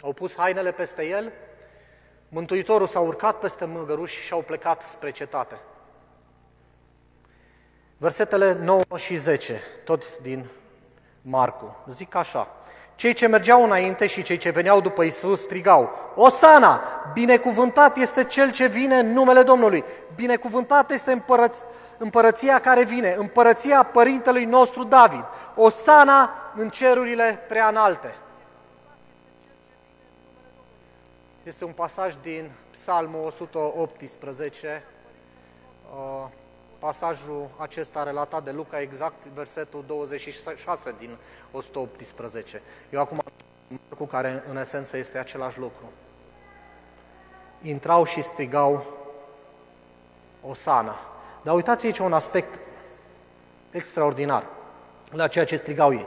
au 0.03 0.13
pus 0.13 0.35
hainele 0.35 0.73
peste 0.73 1.07
el, 1.07 1.33
Mântuitorul 2.29 2.87
s-a 2.87 3.01
urcat 3.01 3.39
peste 3.39 3.65
măgăruș 3.65 4.13
și 4.13 4.33
au 4.33 4.43
plecat 4.47 4.83
spre 4.83 5.11
cetate. 5.11 5.61
Versetele 7.97 8.57
9 8.63 8.83
și 8.97 9.17
10, 9.17 9.63
tot 9.85 10.19
din 10.19 10.45
Marcu, 11.23 11.77
zic 11.89 12.15
așa. 12.15 12.49
Cei 12.95 13.15
ce 13.15 13.27
mergeau 13.27 13.65
înainte 13.65 14.07
și 14.07 14.23
cei 14.23 14.37
ce 14.37 14.51
veneau 14.51 14.81
după 14.81 15.03
Isus 15.03 15.43
strigau, 15.43 16.13
Osana, 16.15 16.81
binecuvântat 17.13 17.97
este 17.97 18.25
cel 18.25 18.53
ce 18.53 18.67
vine 18.67 18.99
în 18.99 19.13
numele 19.13 19.43
Domnului, 19.43 19.85
binecuvântat 20.15 20.91
este 20.91 21.13
împărăț- 21.13 21.65
împărăția 21.99 22.61
care 22.61 22.85
vine, 22.85 23.15
împărăția 23.19 23.83
părintelui 23.83 24.45
nostru 24.45 24.85
David, 24.85 25.25
Osana 25.55 26.31
în 26.55 26.69
cerurile 26.69 27.45
prea 27.49 27.69
înalte. 27.69 28.15
Este 31.47 31.65
un 31.65 31.73
pasaj 31.73 32.15
din 32.23 32.51
Psalmul 32.71 33.25
118, 33.25 34.85
pasajul 36.79 37.51
acesta 37.57 38.03
relatat 38.03 38.45
de 38.45 38.51
Luca, 38.51 38.81
exact 38.81 39.27
versetul 39.27 39.85
26 39.87 40.95
din 40.99 41.17
118. 41.53 42.63
Eu 42.91 43.01
acum 43.01 43.23
cu 43.99 44.05
care 44.05 44.43
în 44.49 44.57
esență 44.57 44.97
este 44.97 45.19
același 45.19 45.59
lucru. 45.59 45.91
Intrau 47.63 48.05
și 48.05 48.23
strigau 48.23 48.85
Osana. 50.43 50.97
Dar 51.43 51.55
uitați 51.55 51.87
aici 51.87 51.99
un 51.99 52.13
aspect 52.13 52.59
extraordinar 53.71 54.45
la 55.11 55.29
ceea 55.29 55.45
ce 55.45 55.57
strigau 55.57 55.93
ei. 55.93 56.07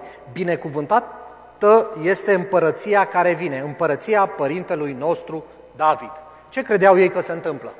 Binecuvântată 1.60 2.00
este 2.10 2.34
împărăția 2.34 3.08
care 3.08 3.34
vine, 3.34 3.60
împărăția 3.60 4.26
părintelui 4.26 4.94
nostru 4.94 5.46
David. 5.76 6.12
Ce 6.50 6.62
credeau 6.62 7.00
ei 7.00 7.10
că 7.10 7.22
se 7.22 7.32
întâmplă? 7.32 7.74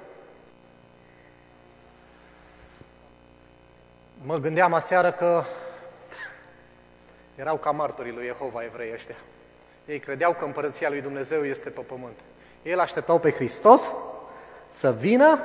Mă 4.24 4.38
gândeam 4.38 4.74
aseară 4.74 5.12
că 5.12 5.44
erau 7.36 7.58
ca 7.58 7.72
martorii 7.72 8.12
lui 8.12 8.26
Jehova 8.26 8.64
evrei 8.64 8.92
ăștia. 8.94 9.16
Ei 9.86 10.00
credeau 10.00 10.34
că 10.34 10.46
împărăția 10.46 10.90
lui 10.90 11.02
Dumnezeu 11.02 11.46
este 11.46 11.70
pe 11.70 11.82
pământ. 11.82 12.20
Ei 12.64 12.74
îl 12.74 12.80
așteptau 12.80 13.20
pe 13.20 13.32
Hristos 13.32 13.94
să 14.68 14.92
vină, 14.92 15.40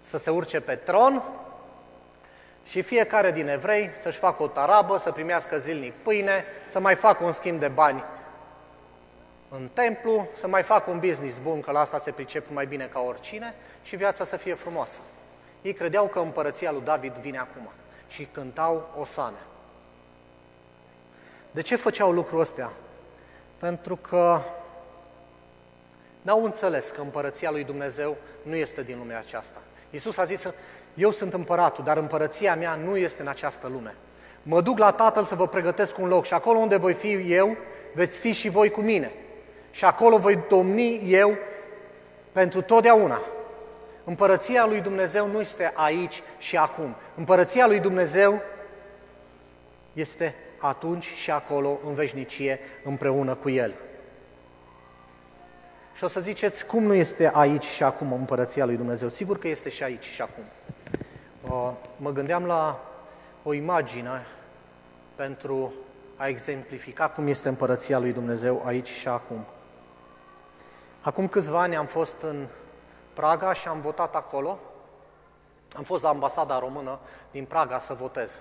să 0.00 0.18
se 0.18 0.30
urce 0.30 0.60
pe 0.60 0.74
tron 0.74 1.22
și 2.68 2.82
fiecare 2.82 3.32
din 3.32 3.48
evrei 3.48 3.90
să-și 4.02 4.18
facă 4.18 4.42
o 4.42 4.46
tarabă, 4.46 4.98
să 4.98 5.12
primească 5.12 5.58
zilnic 5.58 5.92
pâine, 5.92 6.44
să 6.70 6.80
mai 6.80 6.94
facă 6.94 7.24
un 7.24 7.32
schimb 7.32 7.60
de 7.60 7.68
bani 7.68 8.04
în 9.48 9.68
templu, 9.72 10.28
să 10.34 10.48
mai 10.48 10.62
facă 10.62 10.90
un 10.90 10.98
business 10.98 11.38
bun, 11.42 11.60
că 11.60 11.70
la 11.70 11.80
asta 11.80 11.98
se 11.98 12.10
pricep 12.10 12.46
mai 12.50 12.66
bine 12.66 12.86
ca 12.86 13.00
oricine, 13.00 13.54
și 13.82 13.96
viața 13.96 14.24
să 14.24 14.36
fie 14.36 14.54
frumoasă. 14.54 14.98
Ei 15.62 15.72
credeau 15.72 16.06
că 16.06 16.18
împărăția 16.18 16.72
lui 16.72 16.82
David 16.84 17.12
vine 17.12 17.38
acum 17.38 17.68
și 18.08 18.28
cântau 18.32 18.94
osane. 18.98 19.36
De 21.50 21.62
ce 21.62 21.76
făceau 21.76 22.12
lucrul 22.12 22.40
ăsta? 22.40 22.72
Pentru 23.58 23.96
că 23.96 24.40
n-au 26.22 26.44
înțeles 26.44 26.90
că 26.90 27.00
împărăția 27.00 27.50
lui 27.50 27.64
Dumnezeu 27.64 28.16
nu 28.42 28.54
este 28.54 28.82
din 28.82 28.98
lumea 28.98 29.18
aceasta. 29.18 29.58
Iisus 29.90 30.16
a 30.16 30.24
zis, 30.24 30.46
eu 30.98 31.10
sunt 31.10 31.32
împăratul, 31.32 31.84
dar 31.84 31.96
împărăția 31.96 32.54
mea 32.54 32.74
nu 32.74 32.96
este 32.96 33.22
în 33.22 33.28
această 33.28 33.68
lume. 33.72 33.94
Mă 34.42 34.60
duc 34.60 34.78
la 34.78 34.92
Tatăl 34.92 35.24
să 35.24 35.34
vă 35.34 35.48
pregătesc 35.48 35.98
un 35.98 36.08
loc 36.08 36.24
și 36.24 36.34
acolo 36.34 36.58
unde 36.58 36.76
voi 36.76 36.94
fi 36.94 37.12
eu, 37.12 37.56
veți 37.94 38.18
fi 38.18 38.32
și 38.32 38.48
voi 38.48 38.70
cu 38.70 38.80
mine. 38.80 39.12
Și 39.70 39.84
acolo 39.84 40.18
voi 40.18 40.44
domni 40.48 41.12
eu 41.12 41.34
pentru 42.32 42.62
totdeauna. 42.62 43.20
Împărăția 44.04 44.66
lui 44.66 44.80
Dumnezeu 44.80 45.26
nu 45.26 45.40
este 45.40 45.72
aici 45.74 46.22
și 46.38 46.56
acum. 46.56 46.94
Împărăția 47.14 47.66
lui 47.66 47.80
Dumnezeu 47.80 48.40
este 49.92 50.34
atunci 50.58 51.04
și 51.04 51.30
acolo, 51.30 51.78
în 51.86 51.94
veșnicie, 51.94 52.60
împreună 52.84 53.34
cu 53.34 53.50
El. 53.50 53.74
Și 55.98 56.04
o 56.04 56.08
să 56.08 56.20
ziceți, 56.20 56.66
cum 56.66 56.82
nu 56.82 56.94
este 56.94 57.30
aici 57.34 57.64
și 57.64 57.82
acum 57.82 58.12
împărăția 58.12 58.64
lui 58.64 58.76
Dumnezeu? 58.76 59.08
Sigur 59.08 59.38
că 59.38 59.48
este 59.48 59.68
și 59.68 59.82
aici 59.82 60.04
și 60.04 60.22
acum. 60.22 60.44
Mă 61.96 62.10
gândeam 62.10 62.44
la 62.44 62.80
o 63.42 63.52
imagine 63.52 64.26
pentru 65.14 65.72
a 66.16 66.26
exemplifica 66.26 67.08
cum 67.08 67.26
este 67.26 67.48
împărăția 67.48 67.98
lui 67.98 68.12
Dumnezeu 68.12 68.62
aici 68.64 68.88
și 68.88 69.08
acum. 69.08 69.44
Acum 71.00 71.28
câțiva 71.28 71.60
ani 71.60 71.76
am 71.76 71.86
fost 71.86 72.22
în 72.22 72.46
Praga 73.12 73.52
și 73.52 73.68
am 73.68 73.80
votat 73.80 74.14
acolo. 74.14 74.58
Am 75.76 75.82
fost 75.82 76.02
la 76.02 76.08
ambasada 76.08 76.58
română 76.58 76.98
din 77.30 77.44
Praga 77.44 77.78
să 77.78 77.94
votez. 77.94 78.38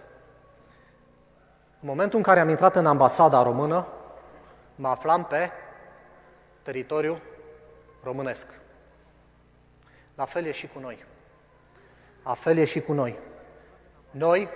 În 1.80 1.88
momentul 1.88 2.18
în 2.18 2.24
care 2.24 2.40
am 2.40 2.50
intrat 2.50 2.76
în 2.76 2.86
ambasada 2.86 3.44
română, 3.44 3.86
mă 4.76 4.88
aflam 4.88 5.26
pe 5.26 5.50
teritoriu 6.62 7.18
românesc. 8.08 8.48
La 10.16 10.26
fel 10.26 10.46
e 10.46 10.52
și 10.52 10.68
cu 10.68 10.80
noi. 10.80 11.06
La 12.24 12.34
fel 12.34 12.58
e 12.58 12.66
și 12.66 12.80
cu 12.82 12.94
noi. 12.94 13.18
Noi 14.12 14.48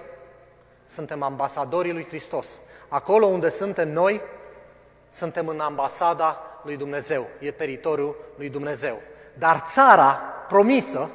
suntem 0.85 1.21
ambasadorii 1.21 1.91
lui 1.91 2.05
Hristos. 2.05 2.47
Acolo 2.87 3.25
unde 3.25 3.49
suntem 3.49 3.91
noi, 3.91 4.21
suntem 5.09 5.47
în 5.47 5.59
ambasada 5.59 6.37
lui 6.63 6.77
Dumnezeu. 6.77 7.27
E 7.39 7.51
teritoriul 7.51 8.15
lui 8.37 8.49
Dumnezeu. 8.49 8.97
Dar 9.37 9.59
țara 9.71 10.11
promisă 10.47 11.09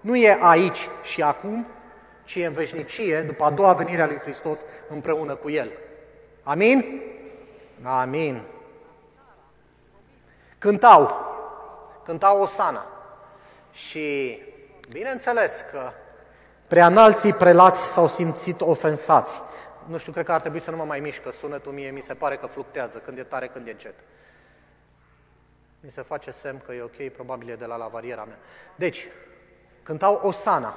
nu 0.00 0.16
e 0.16 0.38
aici 0.40 0.88
și 1.02 1.22
acum, 1.22 1.66
ci 2.24 2.34
e 2.34 2.46
în 2.46 2.52
veșnicie, 2.52 3.22
după 3.22 3.44
a 3.44 3.50
doua 3.50 3.72
venire 3.72 4.02
a 4.02 4.06
lui 4.06 4.18
Hristos, 4.18 4.58
împreună 4.88 5.34
cu 5.34 5.50
El. 5.50 5.70
Amin? 6.42 7.02
Amin. 7.82 8.42
Cântau, 10.58 11.31
cântau 12.04 12.40
Osana. 12.40 12.84
Și 13.72 14.38
bineînțeles 14.88 15.64
că 15.70 15.90
preanalții 16.68 17.32
prelați 17.32 17.92
s-au 17.92 18.08
simțit 18.08 18.60
ofensați. 18.60 19.40
Nu 19.86 19.98
știu, 19.98 20.12
cred 20.12 20.24
că 20.24 20.32
ar 20.32 20.40
trebui 20.40 20.60
să 20.60 20.70
nu 20.70 20.76
mă 20.76 20.84
mai 20.84 21.00
mișcă 21.00 21.30
sunetul 21.30 21.72
mie, 21.72 21.90
mi 21.90 22.02
se 22.02 22.14
pare 22.14 22.36
că 22.36 22.46
fluctează, 22.46 22.98
când 22.98 23.18
e 23.18 23.22
tare, 23.22 23.46
când 23.46 23.66
e 23.66 23.70
încet. 23.70 23.94
Mi 25.80 25.90
se 25.90 26.02
face 26.02 26.30
semn 26.30 26.62
că 26.66 26.72
e 26.72 26.82
ok, 26.82 27.12
probabil 27.12 27.50
e 27.50 27.54
de 27.54 27.64
la 27.64 27.76
lavariera 27.76 28.24
mea. 28.24 28.38
Deci, 28.76 29.06
cântau 29.82 30.20
Osana 30.22 30.74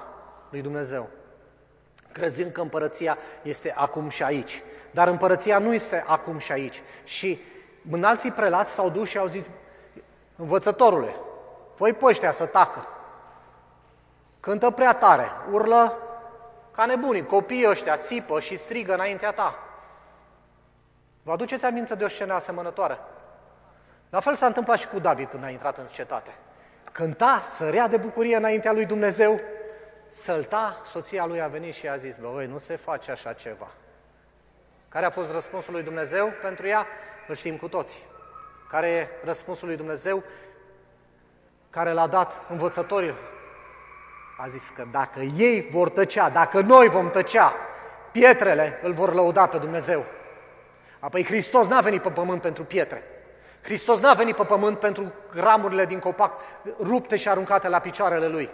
lui 0.49 0.61
Dumnezeu, 0.61 1.09
crezând 2.11 2.51
că 2.51 2.61
împărăția 2.61 3.17
este 3.41 3.73
acum 3.77 4.09
și 4.09 4.23
aici. 4.23 4.61
Dar 4.91 5.07
împărăția 5.07 5.57
nu 5.57 5.73
este 5.73 6.03
acum 6.07 6.37
și 6.37 6.51
aici. 6.51 6.81
Și 7.03 7.39
înalții 7.91 8.31
prelați 8.31 8.71
s-au 8.71 8.89
dus 8.89 9.09
și 9.09 9.17
au 9.17 9.27
zis, 9.27 9.45
învățătorule, 10.35 11.15
voi 11.77 11.93
pe 11.93 12.05
ăștia 12.05 12.31
să 12.31 12.45
tacă. 12.45 12.87
Cântă 14.39 14.69
prea 14.69 14.93
tare, 14.93 15.31
urlă 15.51 15.97
ca 16.71 16.85
nebunii, 16.85 17.25
copiii 17.25 17.69
ăștia 17.69 17.97
țipă 17.97 18.39
și 18.39 18.57
strigă 18.57 18.93
înaintea 18.93 19.31
ta. 19.31 19.55
Vă 21.23 21.31
aduceți 21.31 21.65
aminte 21.65 21.95
de 21.95 22.03
o 22.03 22.07
scenă 22.07 22.33
asemănătoare? 22.33 22.97
La 24.09 24.19
fel 24.19 24.35
s-a 24.35 24.45
întâmplat 24.45 24.79
și 24.79 24.87
cu 24.87 24.99
David 24.99 25.29
când 25.29 25.43
a 25.43 25.49
intrat 25.49 25.77
în 25.77 25.85
cetate. 25.85 26.35
Cânta, 26.91 27.41
sărea 27.55 27.87
de 27.87 27.97
bucurie 27.97 28.35
înaintea 28.35 28.71
lui 28.71 28.85
Dumnezeu, 28.85 29.39
sălta, 30.09 30.77
soția 30.85 31.25
lui 31.25 31.41
a 31.41 31.47
venit 31.47 31.73
și 31.73 31.87
a 31.87 31.97
zis, 31.97 32.15
băi, 32.17 32.47
nu 32.47 32.59
se 32.59 32.75
face 32.75 33.11
așa 33.11 33.33
ceva. 33.33 33.67
Care 34.89 35.05
a 35.05 35.09
fost 35.09 35.31
răspunsul 35.31 35.73
lui 35.73 35.83
Dumnezeu 35.83 36.31
pentru 36.41 36.67
ea? 36.67 36.85
Îl 37.27 37.35
știm 37.35 37.57
cu 37.57 37.67
toții. 37.67 38.01
Care 38.69 38.89
e 38.89 39.07
răspunsul 39.23 39.67
lui 39.67 39.77
Dumnezeu 39.77 40.23
care 41.69 41.91
l-a 41.91 42.07
dat 42.07 42.41
învățătorilor? 42.49 43.33
A 44.37 44.47
zis 44.47 44.69
că 44.69 44.85
dacă 44.91 45.19
ei 45.19 45.67
vor 45.71 45.89
tăcea, 45.89 46.29
dacă 46.29 46.61
noi 46.61 46.87
vom 46.87 47.11
tăcea, 47.11 47.53
pietrele 48.11 48.79
îl 48.83 48.93
vor 48.93 49.13
lăuda 49.13 49.47
pe 49.47 49.57
Dumnezeu. 49.57 50.05
Apoi 50.99 51.23
Hristos 51.23 51.67
n-a 51.67 51.81
venit 51.81 52.01
pe 52.01 52.09
pământ 52.09 52.41
pentru 52.41 52.63
pietre. 52.63 53.03
Hristos 53.61 53.99
n-a 53.99 54.13
venit 54.13 54.35
pe 54.35 54.43
pământ 54.43 54.79
pentru 54.79 55.13
ramurile 55.33 55.85
din 55.85 55.99
copac 55.99 56.33
rupte 56.79 57.15
și 57.15 57.29
aruncate 57.29 57.67
la 57.67 57.79
picioarele 57.79 58.27
Lui. 58.27 58.49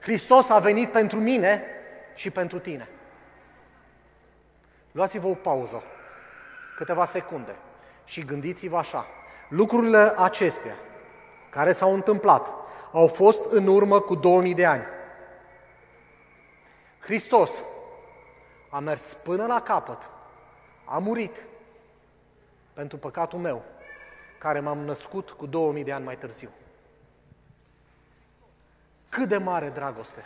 Hristos 0.00 0.48
a 0.48 0.58
venit 0.58 0.90
pentru 0.92 1.18
mine 1.18 1.62
și 2.14 2.30
pentru 2.30 2.58
tine. 2.58 2.88
Luați-vă 4.92 5.26
o 5.26 5.34
pauză, 5.34 5.82
câteva 6.76 7.04
secunde 7.04 7.56
și 8.04 8.24
gândiți-vă 8.24 8.76
așa. 8.76 9.06
Lucrurile 9.48 10.12
acestea 10.16 10.74
care 11.50 11.72
s-au 11.72 11.94
întâmplat 11.94 12.46
au 12.92 13.06
fost 13.06 13.52
în 13.52 13.66
urmă 13.66 14.00
cu 14.00 14.14
2000 14.14 14.54
de 14.54 14.66
ani. 14.66 14.82
Hristos 17.00 17.50
a 18.70 18.78
mers 18.78 19.16
până 19.24 19.46
la 19.46 19.60
capăt, 19.60 20.10
a 20.84 20.98
murit 20.98 21.36
pentru 22.72 22.96
păcatul 22.96 23.38
meu, 23.38 23.62
care 24.38 24.60
m-am 24.60 24.78
născut 24.78 25.30
cu 25.30 25.46
2000 25.46 25.84
de 25.84 25.92
ani 25.92 26.04
mai 26.04 26.16
târziu. 26.16 26.50
Cât 29.08 29.28
de 29.28 29.36
mare 29.36 29.68
dragoste! 29.68 30.24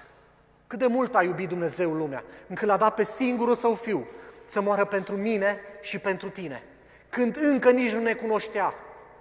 Cât 0.66 0.78
de 0.78 0.86
mult 0.86 1.14
a 1.14 1.22
iubit 1.22 1.48
Dumnezeu 1.48 1.92
lumea, 1.92 2.24
încât 2.48 2.66
l-a 2.66 2.76
dat 2.76 2.94
pe 2.94 3.04
singurul 3.04 3.54
său 3.54 3.74
fiu 3.74 4.06
să 4.46 4.60
moară 4.60 4.84
pentru 4.84 5.16
mine 5.16 5.60
și 5.80 5.98
pentru 5.98 6.28
tine. 6.28 6.62
Când 7.08 7.36
încă 7.36 7.70
nici 7.70 7.92
nu 7.92 8.00
ne 8.00 8.14
cunoștea 8.14 8.74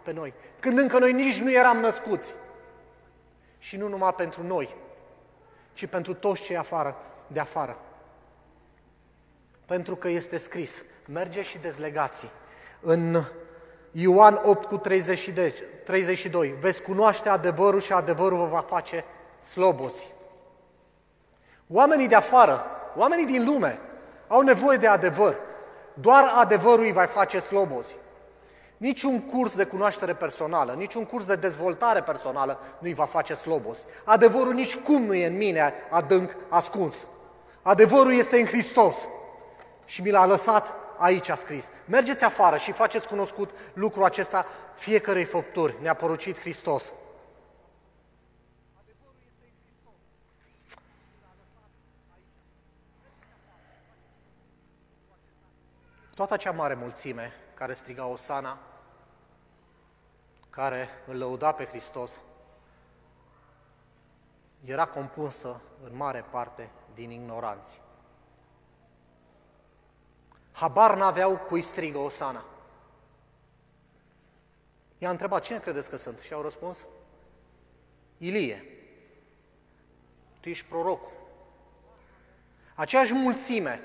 pe 0.03 0.11
noi, 0.11 0.33
când 0.59 0.77
încă 0.77 0.99
noi 0.99 1.13
nici 1.13 1.41
nu 1.41 1.51
eram 1.51 1.77
născuți. 1.77 2.33
Și 3.57 3.77
nu 3.77 3.87
numai 3.87 4.13
pentru 4.13 4.43
noi, 4.43 4.75
ci 5.73 5.85
pentru 5.85 6.13
toți 6.13 6.41
cei 6.41 6.57
afară, 6.57 6.95
de 7.27 7.39
afară. 7.39 7.77
Pentru 9.65 9.95
că 9.95 10.07
este 10.07 10.37
scris, 10.37 10.83
merge 11.07 11.41
și 11.41 11.59
dezlegați. 11.59 12.25
În 12.81 13.23
Ioan 13.91 14.41
8 14.43 14.65
cu 14.65 14.77
32, 14.77 16.53
veți 16.59 16.81
cunoaște 16.81 17.29
adevărul 17.29 17.81
și 17.81 17.93
adevărul 17.93 18.37
vă 18.37 18.45
va 18.45 18.65
face 18.67 19.03
slobozi. 19.41 20.07
Oamenii 21.67 22.07
de 22.07 22.15
afară, 22.15 22.61
oamenii 22.95 23.25
din 23.25 23.45
lume, 23.45 23.79
au 24.27 24.41
nevoie 24.41 24.77
de 24.77 24.87
adevăr. 24.87 25.35
Doar 25.93 26.31
adevărul 26.35 26.83
îi 26.83 26.91
va 26.91 27.05
face 27.05 27.39
slobozi. 27.39 27.95
Niciun 28.81 29.21
curs 29.25 29.55
de 29.55 29.65
cunoaștere 29.65 30.13
personală, 30.13 30.73
niciun 30.73 31.05
curs 31.05 31.25
de 31.25 31.35
dezvoltare 31.35 32.01
personală 32.01 32.59
nu 32.79 32.87
îi 32.87 32.93
va 32.93 33.05
face 33.05 33.33
slobos. 33.33 33.77
Adevărul 34.03 34.53
nici 34.53 34.75
cum 34.75 35.03
nu 35.03 35.13
e 35.13 35.25
în 35.25 35.37
mine 35.37 35.73
adânc 35.89 36.35
ascuns. 36.49 36.95
Adevărul 37.61 38.13
este 38.13 38.39
în 38.39 38.45
Hristos 38.45 38.95
și 39.85 40.01
mi 40.01 40.09
l-a 40.09 40.25
lăsat 40.25 40.67
aici 40.97 41.29
a 41.29 41.35
scris. 41.35 41.65
Mergeți 41.85 42.23
afară 42.23 42.57
și 42.57 42.71
faceți 42.71 43.07
cunoscut 43.07 43.49
lucrul 43.73 44.03
acesta 44.03 44.45
fiecărei 44.75 45.25
făpturi. 45.25 45.75
Ne-a 45.81 45.93
porucit 45.93 46.39
Hristos. 46.39 46.83
Toată 56.15 56.33
acea 56.33 56.51
mare 56.51 56.73
mulțime 56.73 57.33
care 57.53 57.73
striga 57.73 58.05
Osana, 58.05 58.57
care 60.51 60.89
îl 61.07 61.17
lăuda 61.17 61.51
pe 61.51 61.65
Hristos, 61.65 62.19
era 64.65 64.85
compusă 64.85 65.61
în 65.83 65.95
mare 65.95 66.25
parte 66.31 66.69
din 66.93 67.11
ignoranți. 67.11 67.81
Habar 70.51 70.95
n-aveau 70.95 71.37
cui 71.37 71.61
strigă 71.61 71.97
Osana. 71.97 72.43
I-a 74.97 75.09
întrebat, 75.09 75.43
cine 75.43 75.59
credeți 75.59 75.89
că 75.89 75.95
sunt? 75.95 76.19
Și 76.19 76.33
au 76.33 76.41
răspuns, 76.41 76.83
Ilie. 78.17 78.63
Tu 80.39 80.49
ești 80.49 80.67
prorocul. 80.67 81.11
Aceeași 82.75 83.13
mulțime 83.13 83.79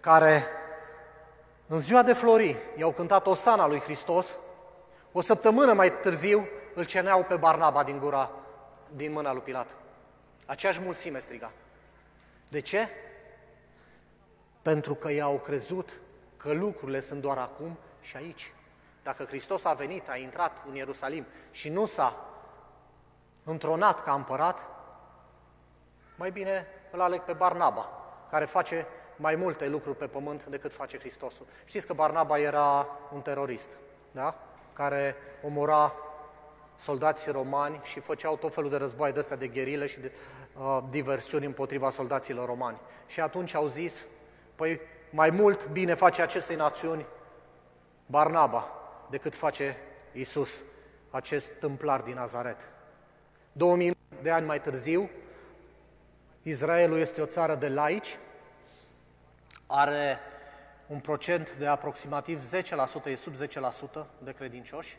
care 0.00 0.46
în 1.66 1.78
ziua 1.78 2.02
de 2.02 2.12
flori 2.12 2.56
i-au 2.76 2.92
cântat 2.92 3.26
Osana 3.26 3.66
lui 3.66 3.80
Hristos, 3.80 4.26
o 5.16 5.20
săptămână 5.20 5.72
mai 5.72 5.92
târziu 5.92 6.46
îl 6.74 6.84
ceneau 6.84 7.22
pe 7.22 7.36
Barnaba 7.36 7.82
din 7.82 7.98
gura, 7.98 8.30
din 8.88 9.12
mâna 9.12 9.32
lui 9.32 9.42
Pilat. 9.42 9.76
Aceeași 10.46 10.80
mulțime 10.80 11.18
striga. 11.18 11.50
De 12.48 12.60
ce? 12.60 12.88
Pentru 14.62 14.94
că 14.94 15.10
i-au 15.10 15.38
crezut 15.38 16.00
că 16.36 16.52
lucrurile 16.52 17.00
sunt 17.00 17.20
doar 17.20 17.38
acum 17.38 17.78
și 18.00 18.16
aici. 18.16 18.52
Dacă 19.02 19.24
Hristos 19.24 19.64
a 19.64 19.72
venit, 19.72 20.08
a 20.08 20.16
intrat 20.16 20.62
în 20.68 20.74
Ierusalim 20.74 21.26
și 21.50 21.68
nu 21.68 21.86
s-a 21.86 22.16
întronat 23.44 24.04
ca 24.04 24.12
împărat, 24.12 24.58
mai 26.16 26.30
bine 26.30 26.66
îl 26.90 27.00
aleg 27.00 27.20
pe 27.20 27.32
Barnaba, 27.32 27.88
care 28.30 28.44
face 28.44 28.86
mai 29.16 29.34
multe 29.34 29.68
lucruri 29.68 29.96
pe 29.96 30.06
pământ 30.06 30.44
decât 30.44 30.72
face 30.72 30.98
Hristosul. 30.98 31.46
Știți 31.64 31.86
că 31.86 31.92
Barnaba 31.92 32.38
era 32.38 32.86
un 33.12 33.20
terorist, 33.20 33.68
da? 34.10 34.38
Care 34.74 35.16
omora 35.42 35.92
soldații 36.76 37.32
romani 37.32 37.80
și 37.82 38.00
făceau 38.00 38.36
tot 38.36 38.54
felul 38.54 38.70
de 38.70 38.76
războaie 38.76 39.12
de 39.12 39.18
astea 39.18 39.36
de 39.36 39.46
gherile 39.46 39.86
și 39.86 40.00
de 40.00 40.12
uh, 40.58 40.78
diversiuni 40.90 41.44
împotriva 41.44 41.90
soldaților 41.90 42.46
romani. 42.46 42.80
Și 43.06 43.20
atunci 43.20 43.54
au 43.54 43.66
zis, 43.66 44.04
păi 44.54 44.80
mai 45.10 45.30
mult 45.30 45.68
bine 45.68 45.94
face 45.94 46.22
acestei 46.22 46.56
națiuni 46.56 47.06
Barnaba 48.06 48.68
decât 49.10 49.34
face 49.34 49.76
Isus, 50.12 50.62
acest 51.10 51.58
tâmplar 51.58 52.00
din 52.00 52.14
Nazaret. 52.14 52.56
2000 53.52 53.96
de 54.22 54.30
ani 54.30 54.46
mai 54.46 54.60
târziu, 54.60 55.10
Israelul 56.42 56.98
este 56.98 57.20
o 57.20 57.26
țară 57.26 57.54
de 57.54 57.68
laici, 57.68 58.18
are 59.66 60.18
un 60.94 61.00
procent 61.00 61.56
de 61.56 61.66
aproximativ 61.66 62.50
10%, 63.02 63.04
e 63.04 63.14
sub 63.14 63.34
10% 63.34 64.06
de 64.18 64.32
credincioși. 64.32 64.96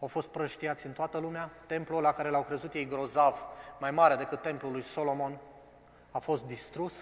Au 0.00 0.08
fost 0.08 0.28
prăștiați 0.28 0.86
în 0.86 0.92
toată 0.92 1.18
lumea. 1.18 1.50
Templul 1.66 2.02
la 2.02 2.12
care 2.12 2.28
l-au 2.28 2.42
crezut 2.42 2.72
ei 2.72 2.86
grozav, 2.86 3.44
mai 3.80 3.90
mare 3.90 4.16
decât 4.16 4.42
templul 4.42 4.72
lui 4.72 4.82
Solomon, 4.82 5.38
a 6.10 6.18
fost 6.18 6.44
distrus. 6.44 6.94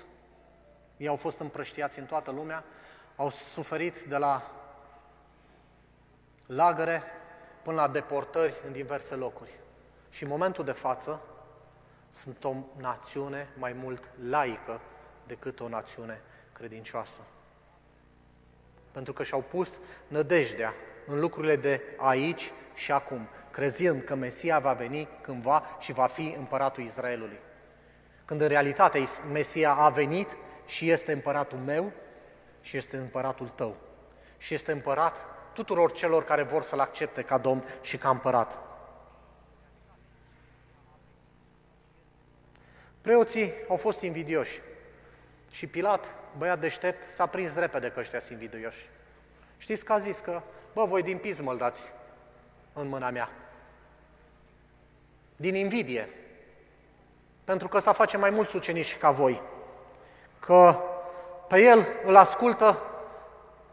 Ei 0.96 1.08
au 1.08 1.16
fost 1.16 1.38
împrăștiați 1.38 1.98
în 1.98 2.04
toată 2.04 2.30
lumea, 2.30 2.64
au 3.16 3.30
suferit 3.30 3.98
de 3.98 4.16
la 4.16 4.50
lagăre 6.46 7.02
până 7.62 7.76
la 7.76 7.88
deportări 7.88 8.54
în 8.66 8.72
diverse 8.72 9.14
locuri. 9.14 9.50
Și 10.10 10.22
în 10.22 10.28
momentul 10.28 10.64
de 10.64 10.72
față 10.72 11.20
sunt 12.10 12.44
o 12.44 12.54
națiune 12.76 13.48
mai 13.58 13.72
mult 13.72 14.10
laică 14.28 14.80
decât 15.30 15.60
o 15.60 15.68
națiune 15.68 16.20
credincioasă. 16.52 17.20
Pentru 18.90 19.12
că 19.12 19.22
și-au 19.22 19.40
pus 19.40 19.80
nădejdea 20.08 20.74
în 21.06 21.20
lucrurile 21.20 21.56
de 21.56 21.82
aici 21.96 22.50
și 22.74 22.92
acum. 22.92 23.28
crezând 23.50 24.02
că 24.02 24.14
Mesia 24.14 24.58
va 24.58 24.72
veni 24.72 25.08
cândva 25.20 25.76
și 25.80 25.92
va 25.92 26.06
fi 26.06 26.34
împăratul 26.38 26.82
Israelului. 26.82 27.38
Când 28.24 28.40
în 28.40 28.48
realitate 28.48 29.08
Mesia 29.32 29.72
a 29.72 29.88
venit 29.88 30.28
și 30.66 30.90
este 30.90 31.12
împăratul 31.12 31.58
meu 31.58 31.92
și 32.60 32.76
este 32.76 32.96
împăratul 32.96 33.48
tău. 33.48 33.76
Și 34.38 34.54
este 34.54 34.72
împărat 34.72 35.16
tuturor 35.52 35.92
celor 35.92 36.24
care 36.24 36.42
vor 36.42 36.62
să-L 36.62 36.80
accepte 36.80 37.22
ca 37.22 37.38
Domn 37.38 37.64
și 37.80 37.96
ca 37.96 38.10
împărat. 38.10 38.58
Preoții 43.00 43.52
au 43.68 43.76
fost 43.76 44.00
invidioși 44.00 44.60
și 45.50 45.66
Pilat, 45.66 46.06
băiat 46.38 46.60
deștept, 46.60 47.10
s-a 47.14 47.26
prins 47.26 47.54
repede 47.54 47.88
că 47.88 48.00
ăștia 48.00 48.20
sunt 48.20 48.40
invidioși. 48.40 48.88
Știți 49.56 49.84
că 49.84 49.92
a 49.92 49.98
zis 49.98 50.18
că, 50.18 50.42
bă, 50.72 50.84
voi 50.84 51.02
din 51.02 51.18
pismă 51.18 51.50
îl 51.50 51.58
dați 51.58 51.82
în 52.72 52.88
mâna 52.88 53.10
mea. 53.10 53.30
Din 55.36 55.54
invidie. 55.54 56.08
Pentru 57.44 57.68
că 57.68 57.76
ăsta 57.76 57.92
face 57.92 58.16
mai 58.16 58.30
mulți 58.30 58.56
ucenici 58.56 58.96
ca 58.96 59.10
voi. 59.10 59.42
Că 60.38 60.76
pe 61.48 61.60
el 61.62 61.86
îl 62.06 62.16
ascultă 62.16 62.78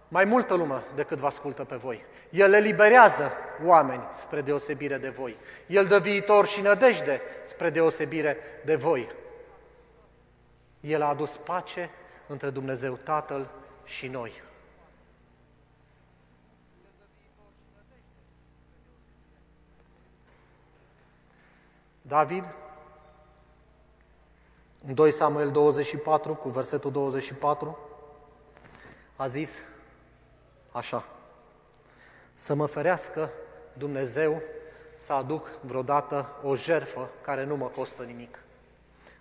mai 0.08 0.26
multă 0.26 0.54
lume 0.54 0.84
decât 0.96 1.18
vă 1.18 1.26
ascultă 1.26 1.64
pe 1.64 1.76
voi. 1.76 2.06
El 2.30 2.54
eliberează 2.54 3.32
oameni 3.66 4.04
spre 4.20 4.42
deosebire 4.42 4.98
de 4.98 5.10
voi. 5.10 5.36
El 5.68 5.86
dă 5.86 6.00
viitor 6.00 6.46
și 6.46 6.62
nădejde 6.62 7.22
spre 7.46 7.70
deosebire 7.70 8.38
de 8.66 8.76
voi. 8.76 9.10
El 10.80 11.02
a 11.02 11.08
adus 11.08 11.38
pace 11.38 11.90
între 12.28 12.50
Dumnezeu 12.50 12.94
Tatăl 12.94 13.50
și 13.86 14.08
noi. 14.08 14.32
David, 22.02 22.44
în 24.88 24.94
2 24.94 25.12
Samuel 25.12 25.52
24, 25.52 26.36
cu 26.36 26.50
versetul 26.50 26.92
24, 26.92 27.78
a 29.16 29.28
zis 29.28 29.60
așa, 30.72 31.04
să 32.36 32.54
mă 32.54 32.66
ferească 32.66 33.30
Dumnezeu 33.74 34.42
să 34.96 35.14
aduc 35.14 35.52
vreodată 35.62 36.30
o 36.44 36.56
jerfă 36.56 37.10
care 37.22 37.44
nu 37.44 37.56
mă 37.56 37.66
costă 37.66 38.04
nimic. 38.04 38.44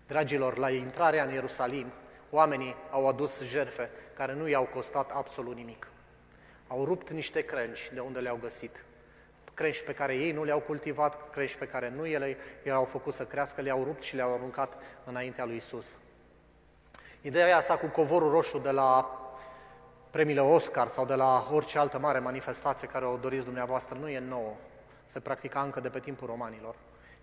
Dragilor, 0.07 0.57
la 0.57 0.71
intrarea 0.71 1.25
în 1.25 1.33
Ierusalim, 1.33 1.87
oamenii 2.31 2.75
au 2.91 3.09
adus 3.09 3.43
jerfe 3.43 3.91
care 4.15 4.33
nu 4.33 4.49
i-au 4.49 4.65
costat 4.65 5.11
absolut 5.11 5.55
nimic. 5.55 5.89
Au 6.67 6.85
rupt 6.85 7.11
niște 7.11 7.45
crengi 7.45 7.95
de 7.95 8.01
unde 8.01 8.19
le-au 8.19 8.39
găsit. 8.43 8.85
Crengi 9.55 9.85
pe 9.85 9.95
care 9.95 10.17
ei 10.17 10.33
nu 10.33 10.45
le-au 10.45 10.59
cultivat, 10.59 11.31
crengi 11.31 11.59
pe 11.59 11.67
care 11.67 11.91
nu 11.97 12.07
ele 12.07 12.37
i-au 12.67 12.85
făcut 12.85 13.15
să 13.15 13.25
crească, 13.25 13.61
le-au 13.61 13.85
rupt 13.85 14.03
și 14.03 14.17
le-au 14.17 14.35
aruncat 14.35 14.73
înaintea 15.05 15.45
lui 15.45 15.57
Isus. 15.57 15.87
Ideea 17.21 17.57
asta 17.57 17.77
cu 17.77 17.87
covorul 17.87 18.31
roșu 18.31 18.59
de 18.59 18.71
la 18.71 19.21
premiile 20.11 20.41
Oscar 20.41 20.89
sau 20.89 21.05
de 21.05 21.15
la 21.15 21.49
orice 21.53 21.79
altă 21.79 21.99
mare 21.99 22.19
manifestație 22.19 22.89
care 22.89 23.05
o 23.05 23.17
doriți 23.17 23.45
dumneavoastră 23.45 23.99
nu 23.99 24.09
e 24.09 24.19
nouă. 24.19 24.55
Se 25.07 25.21
practica 25.21 25.63
încă 25.63 25.81
de 25.81 25.89
pe 25.89 26.01
timpul 26.01 26.27
romanilor. 26.27 26.75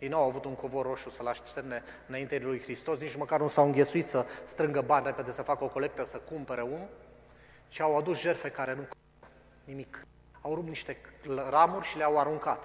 Ei 0.04 0.10
nu 0.10 0.18
au 0.18 0.28
avut 0.28 0.46
un 0.46 0.56
covor 0.56 0.86
roșu 0.86 1.10
să-l 1.10 1.28
așterne 1.28 1.84
înainte 2.08 2.40
lui 2.40 2.62
Hristos, 2.62 3.00
nici 3.00 3.16
măcar 3.16 3.40
nu 3.40 3.48
s-au 3.48 3.66
înghesuit 3.66 4.06
să 4.06 4.26
strângă 4.44 4.82
bani 4.82 5.06
repede, 5.06 5.32
să 5.32 5.42
facă 5.42 5.64
o 5.64 5.68
colectă, 5.68 6.06
să 6.06 6.18
cumpere 6.18 6.62
unul, 6.62 6.88
ci 7.68 7.80
au 7.80 7.98
adus 7.98 8.20
jerfe 8.20 8.50
care 8.50 8.74
nu 8.74 8.88
nimic. 9.64 10.06
Au 10.42 10.56
rupt 10.56 10.68
niște 10.68 10.98
ramuri 11.50 11.86
și 11.86 11.98
le-au 11.98 12.20
aruncat. 12.20 12.64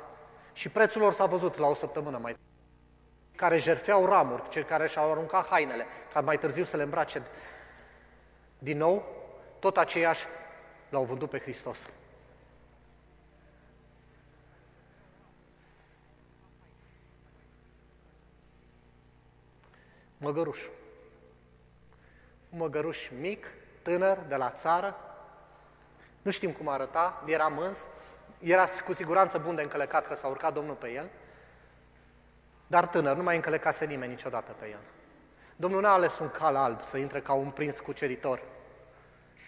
Și 0.52 0.68
prețul 0.68 1.00
lor 1.00 1.12
s-a 1.12 1.26
văzut 1.26 1.56
la 1.56 1.66
o 1.66 1.74
săptămână 1.74 2.18
mai 2.18 2.36
care 3.36 3.58
jerfeau 3.58 4.06
ramuri, 4.06 4.48
cei 4.48 4.64
care 4.64 4.88
și-au 4.88 5.10
aruncat 5.10 5.46
hainele, 5.46 5.86
ca 6.12 6.20
mai 6.20 6.38
târziu 6.38 6.64
să 6.64 6.76
le 6.76 6.82
îmbrace 6.82 7.22
din 8.58 8.76
nou, 8.76 9.04
tot 9.58 9.76
aceiași 9.76 10.24
l-au 10.88 11.04
vândut 11.04 11.30
pe 11.30 11.38
Hristos. 11.38 11.88
Măgăruș. 20.18 20.66
Un 22.50 22.58
măgăruș 22.58 23.08
mic, 23.20 23.46
tânăr, 23.82 24.18
de 24.28 24.36
la 24.36 24.50
țară. 24.50 24.96
Nu 26.22 26.30
știm 26.30 26.52
cum 26.52 26.68
arăta, 26.68 27.22
era 27.26 27.46
mâns, 27.46 27.78
era 28.38 28.64
cu 28.86 28.92
siguranță 28.92 29.38
bun 29.38 29.54
de 29.54 29.62
încălecat 29.62 30.06
că 30.06 30.14
s-a 30.14 30.28
urcat 30.28 30.52
Domnul 30.54 30.74
pe 30.74 30.90
el, 30.90 31.10
dar 32.66 32.86
tânăr, 32.86 33.16
nu 33.16 33.22
mai 33.22 33.36
încălecase 33.36 33.84
nimeni 33.84 34.10
niciodată 34.10 34.52
pe 34.58 34.68
el. 34.68 34.80
Domnul 35.56 35.80
n-a 35.80 35.92
ales 35.92 36.18
un 36.18 36.30
cal 36.30 36.56
alb 36.56 36.82
să 36.82 36.96
intre 36.96 37.20
ca 37.20 37.32
un 37.32 37.50
prins 37.50 37.80
cuceritor, 37.80 38.42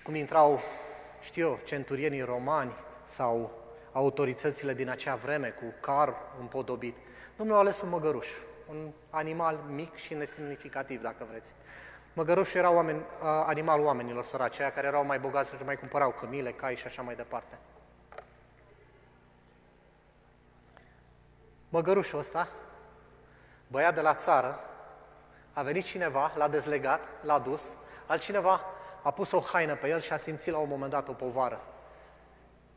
cum 0.02 0.14
intrau, 0.14 0.60
știu 1.20 1.46
eu, 1.46 1.58
centurienii 1.64 2.22
romani 2.22 2.72
sau 3.04 3.50
autoritățile 3.92 4.74
din 4.74 4.88
acea 4.88 5.14
vreme 5.14 5.48
cu 5.48 5.74
car 5.80 6.14
împodobit. 6.40 6.96
Domnul 7.36 7.56
a 7.56 7.58
ales 7.58 7.80
un 7.80 7.88
măgăruș, 7.88 8.28
un 8.70 8.90
animal 9.10 9.60
mic 9.68 9.96
și 9.96 10.14
nesemnificativ, 10.14 11.02
dacă 11.02 11.26
vreți. 11.30 11.52
Măgărușul 12.12 12.58
era 12.58 12.70
oameni, 12.70 13.02
animal 13.46 13.80
oamenilor 13.80 14.24
săraci, 14.24 14.52
aceia 14.52 14.72
care 14.72 14.86
erau 14.86 15.04
mai 15.04 15.18
bogați 15.18 15.56
și 15.56 15.64
mai 15.64 15.76
cumpărau 15.76 16.10
cămile, 16.10 16.52
cai 16.52 16.76
și 16.76 16.86
așa 16.86 17.02
mai 17.02 17.14
departe. 17.14 17.58
Măgărușul 21.68 22.18
ăsta, 22.18 22.48
băiat 23.66 23.94
de 23.94 24.00
la 24.00 24.14
țară, 24.14 24.58
a 25.52 25.62
venit 25.62 25.84
cineva, 25.84 26.32
l-a 26.34 26.48
dezlegat, 26.48 27.00
l-a 27.22 27.38
dus, 27.38 27.72
altcineva 28.06 28.60
a 29.02 29.10
pus 29.10 29.32
o 29.32 29.40
haină 29.40 29.74
pe 29.74 29.88
el 29.88 30.00
și 30.00 30.12
a 30.12 30.16
simțit 30.16 30.52
la 30.52 30.58
un 30.58 30.68
moment 30.68 30.90
dat 30.90 31.08
o 31.08 31.12
povară. 31.12 31.60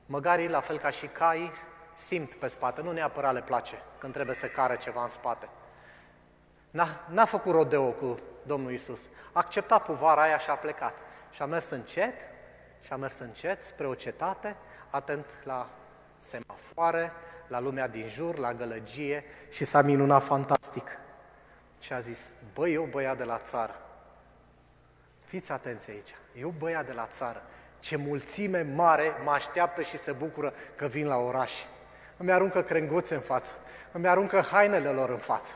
Măgarii, 0.06 0.50
la 0.50 0.62
fel 0.62 0.80
ca 0.80 0.90
și 0.90 1.08
cai, 1.08 1.52
simt 1.96 2.34
pe 2.34 2.48
spate, 2.48 2.82
nu 2.82 2.92
neapărat 2.92 3.34
le 3.34 3.42
place 3.42 3.76
când 3.98 4.14
trebuie 4.14 4.36
să 4.36 4.48
care 4.48 4.78
ceva 4.78 5.04
în 5.04 5.10
spate. 5.10 5.50
N-a, 6.74 6.88
n-a 7.10 7.26
făcut 7.26 7.54
rodeo 7.54 7.92
cu 7.92 8.20
Domnul 8.46 8.72
Isus. 8.72 9.02
A 9.06 9.10
acceptat 9.32 9.84
povara 9.84 10.22
aia 10.22 10.38
și 10.38 10.50
a 10.50 10.54
plecat. 10.54 10.94
Și 11.32 11.42
a 11.42 11.46
mers 11.46 11.70
încet, 11.70 12.16
și 12.82 12.94
a 12.94 12.96
mers 12.96 13.20
încet 13.20 13.64
spre 13.64 13.88
o 13.88 13.94
cetate, 13.94 14.56
atent 14.90 15.26
la 15.44 15.70
semafoare, 16.18 17.12
la 17.48 17.60
lumea 17.60 17.88
din 17.88 18.08
jur, 18.08 18.38
la 18.38 18.54
gălăgie 18.54 19.24
și 19.50 19.66
s-a 19.66 19.82
minunat 19.82 20.24
fantastic. 20.24 21.00
Și 21.80 21.94
a 21.94 22.00
zis, 22.00 22.30
băi, 22.54 22.74
eu 22.74 22.84
băiat 22.84 23.18
de 23.18 23.24
la 23.24 23.38
țară, 23.38 23.74
Fiți 25.26 25.52
atenți 25.52 25.90
aici. 25.90 26.16
Eu 26.40 26.54
băiat 26.58 26.86
de 26.86 26.92
la 26.92 27.08
țară. 27.12 27.42
Ce 27.80 27.96
mulțime 27.96 28.62
mare 28.76 29.12
mă 29.24 29.32
așteaptă 29.32 29.82
și 29.82 29.98
se 29.98 30.12
bucură 30.12 30.54
că 30.76 30.86
vin 30.86 31.08
la 31.08 31.16
oraș. 31.16 31.52
Îmi 32.18 32.32
aruncă 32.32 32.62
crenguțe 32.62 33.16
în 33.16 33.22
față. 33.22 33.56
Îmi 33.92 34.08
aruncă 34.08 34.42
hainele 34.42 34.90
lor 34.90 35.10
în 35.10 35.18
față. 35.18 35.52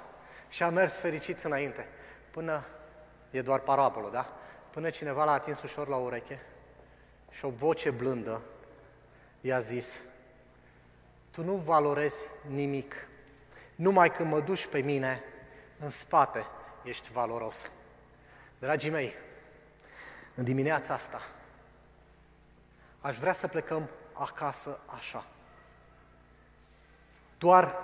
Și 0.50 0.64
am 0.64 0.74
mers 0.74 0.94
fericit 0.94 1.44
înainte. 1.44 1.88
Până, 2.32 2.66
e 3.32 3.42
doar 3.42 3.60
parabolă, 3.60 4.10
da? 4.10 4.34
Până 4.72 4.90
cineva 4.90 5.24
l-a 5.24 5.32
atins 5.32 5.62
ușor 5.62 5.88
la 5.88 5.96
ureche 5.96 6.42
și 7.32 7.46
o 7.46 7.50
voce 7.50 7.92
blândă 7.92 8.42
i-a 9.42 9.60
zis, 9.60 9.86
tu 11.32 11.44
nu 11.44 11.56
valorezi 11.56 12.22
nimic. 12.48 13.08
Numai 13.76 14.12
când 14.12 14.30
mă 14.30 14.40
duci 14.40 14.68
pe 14.68 14.80
mine, 14.80 15.24
în 15.80 15.90
spate 15.90 16.46
ești 16.84 17.12
valoros. 17.12 17.72
Dragii 18.60 18.90
mei, 18.90 19.14
în 20.36 20.44
dimineața 20.44 20.94
asta, 20.94 21.22
aș 23.02 23.18
vrea 23.18 23.34
să 23.34 23.48
plecăm 23.48 23.90
acasă 24.14 24.80
așa. 24.86 25.26
Doar 27.38 27.76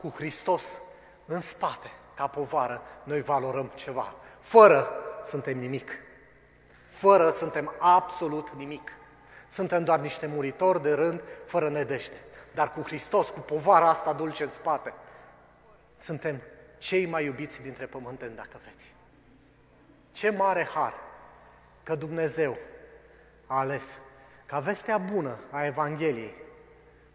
cu 0.00 0.08
Hristos 0.08 0.78
în 1.26 1.40
spate, 1.40 1.90
ca 2.14 2.26
povară, 2.26 2.82
noi 3.04 3.20
valorăm 3.20 3.70
ceva. 3.74 4.14
Fără 4.38 4.86
suntem 5.26 5.58
nimic. 5.58 5.90
Fără 6.86 7.30
suntem 7.30 7.72
absolut 7.78 8.50
nimic. 8.50 8.92
Suntem 9.48 9.84
doar 9.84 10.00
niște 10.00 10.26
muritori 10.26 10.82
de 10.82 10.92
rând, 10.92 11.22
fără 11.46 11.68
nedește. 11.68 12.16
Dar 12.54 12.70
cu 12.70 12.80
Hristos, 12.80 13.28
cu 13.28 13.40
povara 13.40 13.88
asta 13.88 14.12
dulce 14.12 14.42
în 14.42 14.50
spate, 14.50 14.92
suntem 15.98 16.40
cei 16.78 17.06
mai 17.06 17.24
iubiți 17.24 17.62
dintre 17.62 17.86
pământeni, 17.86 18.36
dacă 18.36 18.60
vreți. 18.62 18.94
Ce 20.12 20.30
mare 20.30 20.68
har! 20.74 20.94
că 21.82 21.94
Dumnezeu 21.94 22.58
a 23.46 23.58
ales 23.58 23.84
ca 24.46 24.58
vestea 24.58 24.98
bună 24.98 25.38
a 25.50 25.64
Evangheliei 25.64 26.34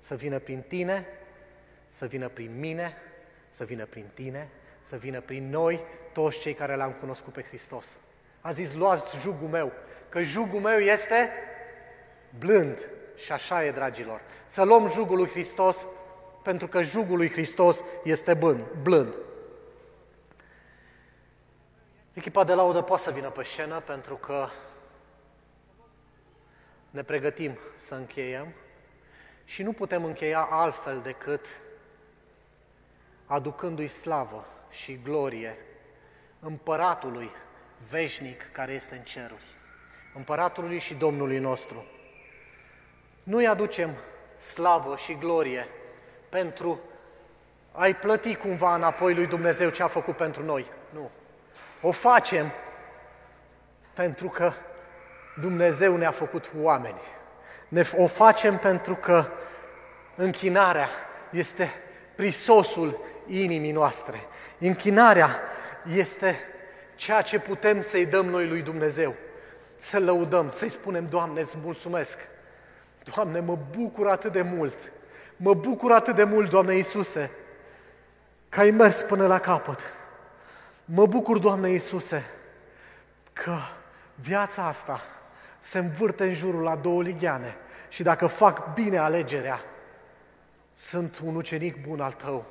să 0.01 0.15
vină 0.15 0.39
prin 0.39 0.61
tine, 0.67 1.05
să 1.89 2.05
vină 2.05 2.27
prin 2.27 2.59
mine, 2.59 2.97
să 3.49 3.63
vină 3.63 3.85
prin 3.85 4.05
tine, 4.13 4.49
să 4.87 4.95
vină 4.95 5.21
prin 5.21 5.49
noi, 5.49 5.79
toți 6.13 6.39
cei 6.39 6.53
care 6.53 6.75
l-am 6.75 6.91
cunoscut 6.91 7.33
pe 7.33 7.43
Hristos. 7.43 7.85
A 8.41 8.51
zis, 8.51 8.73
luați 8.73 9.17
jugul 9.17 9.47
meu, 9.47 9.71
că 10.09 10.21
jugul 10.21 10.59
meu 10.59 10.77
este 10.77 11.29
blând. 12.39 12.77
Și 13.15 13.31
așa 13.31 13.65
e, 13.65 13.71
dragilor. 13.71 14.21
Să 14.45 14.63
luăm 14.63 14.91
jugul 14.91 15.17
lui 15.17 15.29
Hristos 15.29 15.85
pentru 16.43 16.67
că 16.67 16.81
jugul 16.81 17.17
lui 17.17 17.31
Hristos 17.31 17.77
este 18.03 18.33
blând. 18.33 18.63
blând. 18.81 19.13
Echipa 22.13 22.43
de 22.43 22.53
laudă 22.53 22.81
poate 22.81 23.03
să 23.03 23.11
vină 23.11 23.29
pe 23.29 23.43
scenă 23.43 23.79
pentru 23.79 24.15
că 24.15 24.47
ne 26.89 27.03
pregătim 27.03 27.57
să 27.75 27.95
încheiem 27.95 28.53
și 29.43 29.63
nu 29.63 29.73
putem 29.73 30.03
încheia 30.03 30.41
altfel 30.41 30.99
decât 30.99 31.45
aducându-i 33.25 33.87
slavă 33.87 34.45
și 34.69 34.99
glorie 35.03 35.57
împăratului 36.39 37.31
veșnic 37.89 38.51
care 38.51 38.71
este 38.71 38.95
în 38.95 39.01
ceruri, 39.01 39.43
împăratului 40.15 40.79
și 40.79 40.93
Domnului 40.93 41.39
nostru. 41.39 41.85
Nu-i 43.23 43.47
aducem 43.47 43.89
slavă 44.37 44.95
și 44.97 45.17
glorie 45.17 45.67
pentru 46.29 46.79
a-i 47.71 47.95
plăti 47.95 48.35
cumva 48.35 48.75
înapoi 48.75 49.13
lui 49.13 49.27
Dumnezeu 49.27 49.69
ce 49.69 49.83
a 49.83 49.87
făcut 49.87 50.15
pentru 50.15 50.43
noi. 50.43 50.65
Nu. 50.89 51.09
O 51.81 51.91
facem 51.91 52.51
pentru 53.93 54.27
că 54.27 54.51
Dumnezeu 55.39 55.97
ne-a 55.97 56.11
făcut 56.11 56.49
oameni. 56.61 56.99
Ne, 57.67 57.83
o 57.97 58.07
facem 58.07 58.57
pentru 58.57 58.95
că 58.95 59.25
închinarea 60.15 60.89
este 61.31 61.71
prisosul 62.15 62.97
inimii 63.27 63.71
noastre. 63.71 64.21
Închinarea 64.59 65.29
este 65.95 66.39
ceea 66.95 67.21
ce 67.21 67.39
putem 67.39 67.81
să-i 67.81 68.05
dăm 68.05 68.25
noi 68.25 68.47
lui 68.47 68.61
Dumnezeu. 68.61 69.15
Să 69.77 69.99
lăudăm, 69.99 70.49
să-i 70.51 70.69
spunem, 70.69 71.05
Doamne, 71.05 71.41
îți 71.41 71.57
mulțumesc. 71.63 72.17
Doamne, 73.15 73.39
mă 73.39 73.57
bucur 73.77 74.07
atât 74.07 74.31
de 74.31 74.41
mult. 74.41 74.77
Mă 75.35 75.53
bucur 75.53 75.91
atât 75.91 76.15
de 76.15 76.23
mult, 76.23 76.49
Doamne 76.49 76.75
Iisuse, 76.75 77.31
că 78.49 78.59
ai 78.59 78.71
mers 78.71 79.01
până 79.01 79.27
la 79.27 79.39
capăt. 79.39 79.79
Mă 80.85 81.05
bucur, 81.05 81.37
Doamne 81.37 81.69
Iisuse, 81.69 82.25
că 83.33 83.55
viața 84.15 84.65
asta 84.65 85.01
se 85.59 85.77
învârte 85.77 86.23
în 86.23 86.33
jurul 86.33 86.61
la 86.61 86.75
două 86.75 87.01
ligheane 87.01 87.55
și 87.89 88.03
dacă 88.03 88.27
fac 88.27 88.73
bine 88.73 88.97
alegerea, 88.97 89.61
sunt 90.75 91.19
un 91.23 91.35
ucenic 91.35 91.87
bun 91.87 92.01
al 92.01 92.11
tău. 92.11 92.45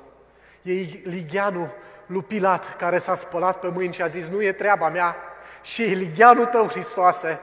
E 0.61 0.71
ligheanul 1.03 1.69
lui 2.05 2.21
Pilat 2.21 2.77
care 2.77 2.97
s-a 2.97 3.15
spălat 3.15 3.59
pe 3.59 3.67
mâini 3.67 3.93
și 3.93 4.01
a 4.01 4.07
zis, 4.07 4.25
nu 4.27 4.43
e 4.43 4.51
treaba 4.51 4.89
mea, 4.89 5.15
și 5.61 5.83
e 5.83 5.93
ligheanul 5.93 6.45
tău, 6.45 6.67
Hristoase, 6.67 7.39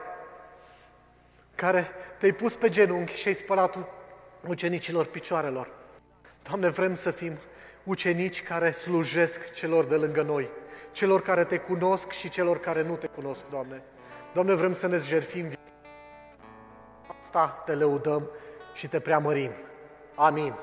care 1.55 1.89
te-ai 2.17 2.31
pus 2.31 2.53
pe 2.53 2.69
genunchi 2.69 3.15
și 3.15 3.27
ai 3.27 3.33
spălat 3.33 3.77
ucenicilor 4.47 5.05
picioarelor. 5.05 5.67
Doamne, 6.47 6.69
vrem 6.69 6.95
să 6.95 7.11
fim 7.11 7.37
ucenici 7.83 8.43
care 8.43 8.71
slujesc 8.71 9.53
celor 9.53 9.85
de 9.85 9.95
lângă 9.95 10.21
noi, 10.21 10.49
celor 10.91 11.21
care 11.21 11.43
te 11.43 11.57
cunosc 11.57 12.11
și 12.11 12.29
celor 12.29 12.59
care 12.59 12.83
nu 12.83 12.95
te 12.95 13.07
cunosc, 13.07 13.49
Doamne. 13.49 13.81
Doamne, 14.33 14.53
vrem 14.53 14.73
să 14.73 14.87
ne 14.87 14.97
jertfim 14.97 15.51
Asta 17.19 17.63
te 17.65 17.73
lăudăm 17.73 18.29
și 18.73 18.87
te 18.87 18.99
preamărim. 18.99 19.51
Amin. 20.15 20.53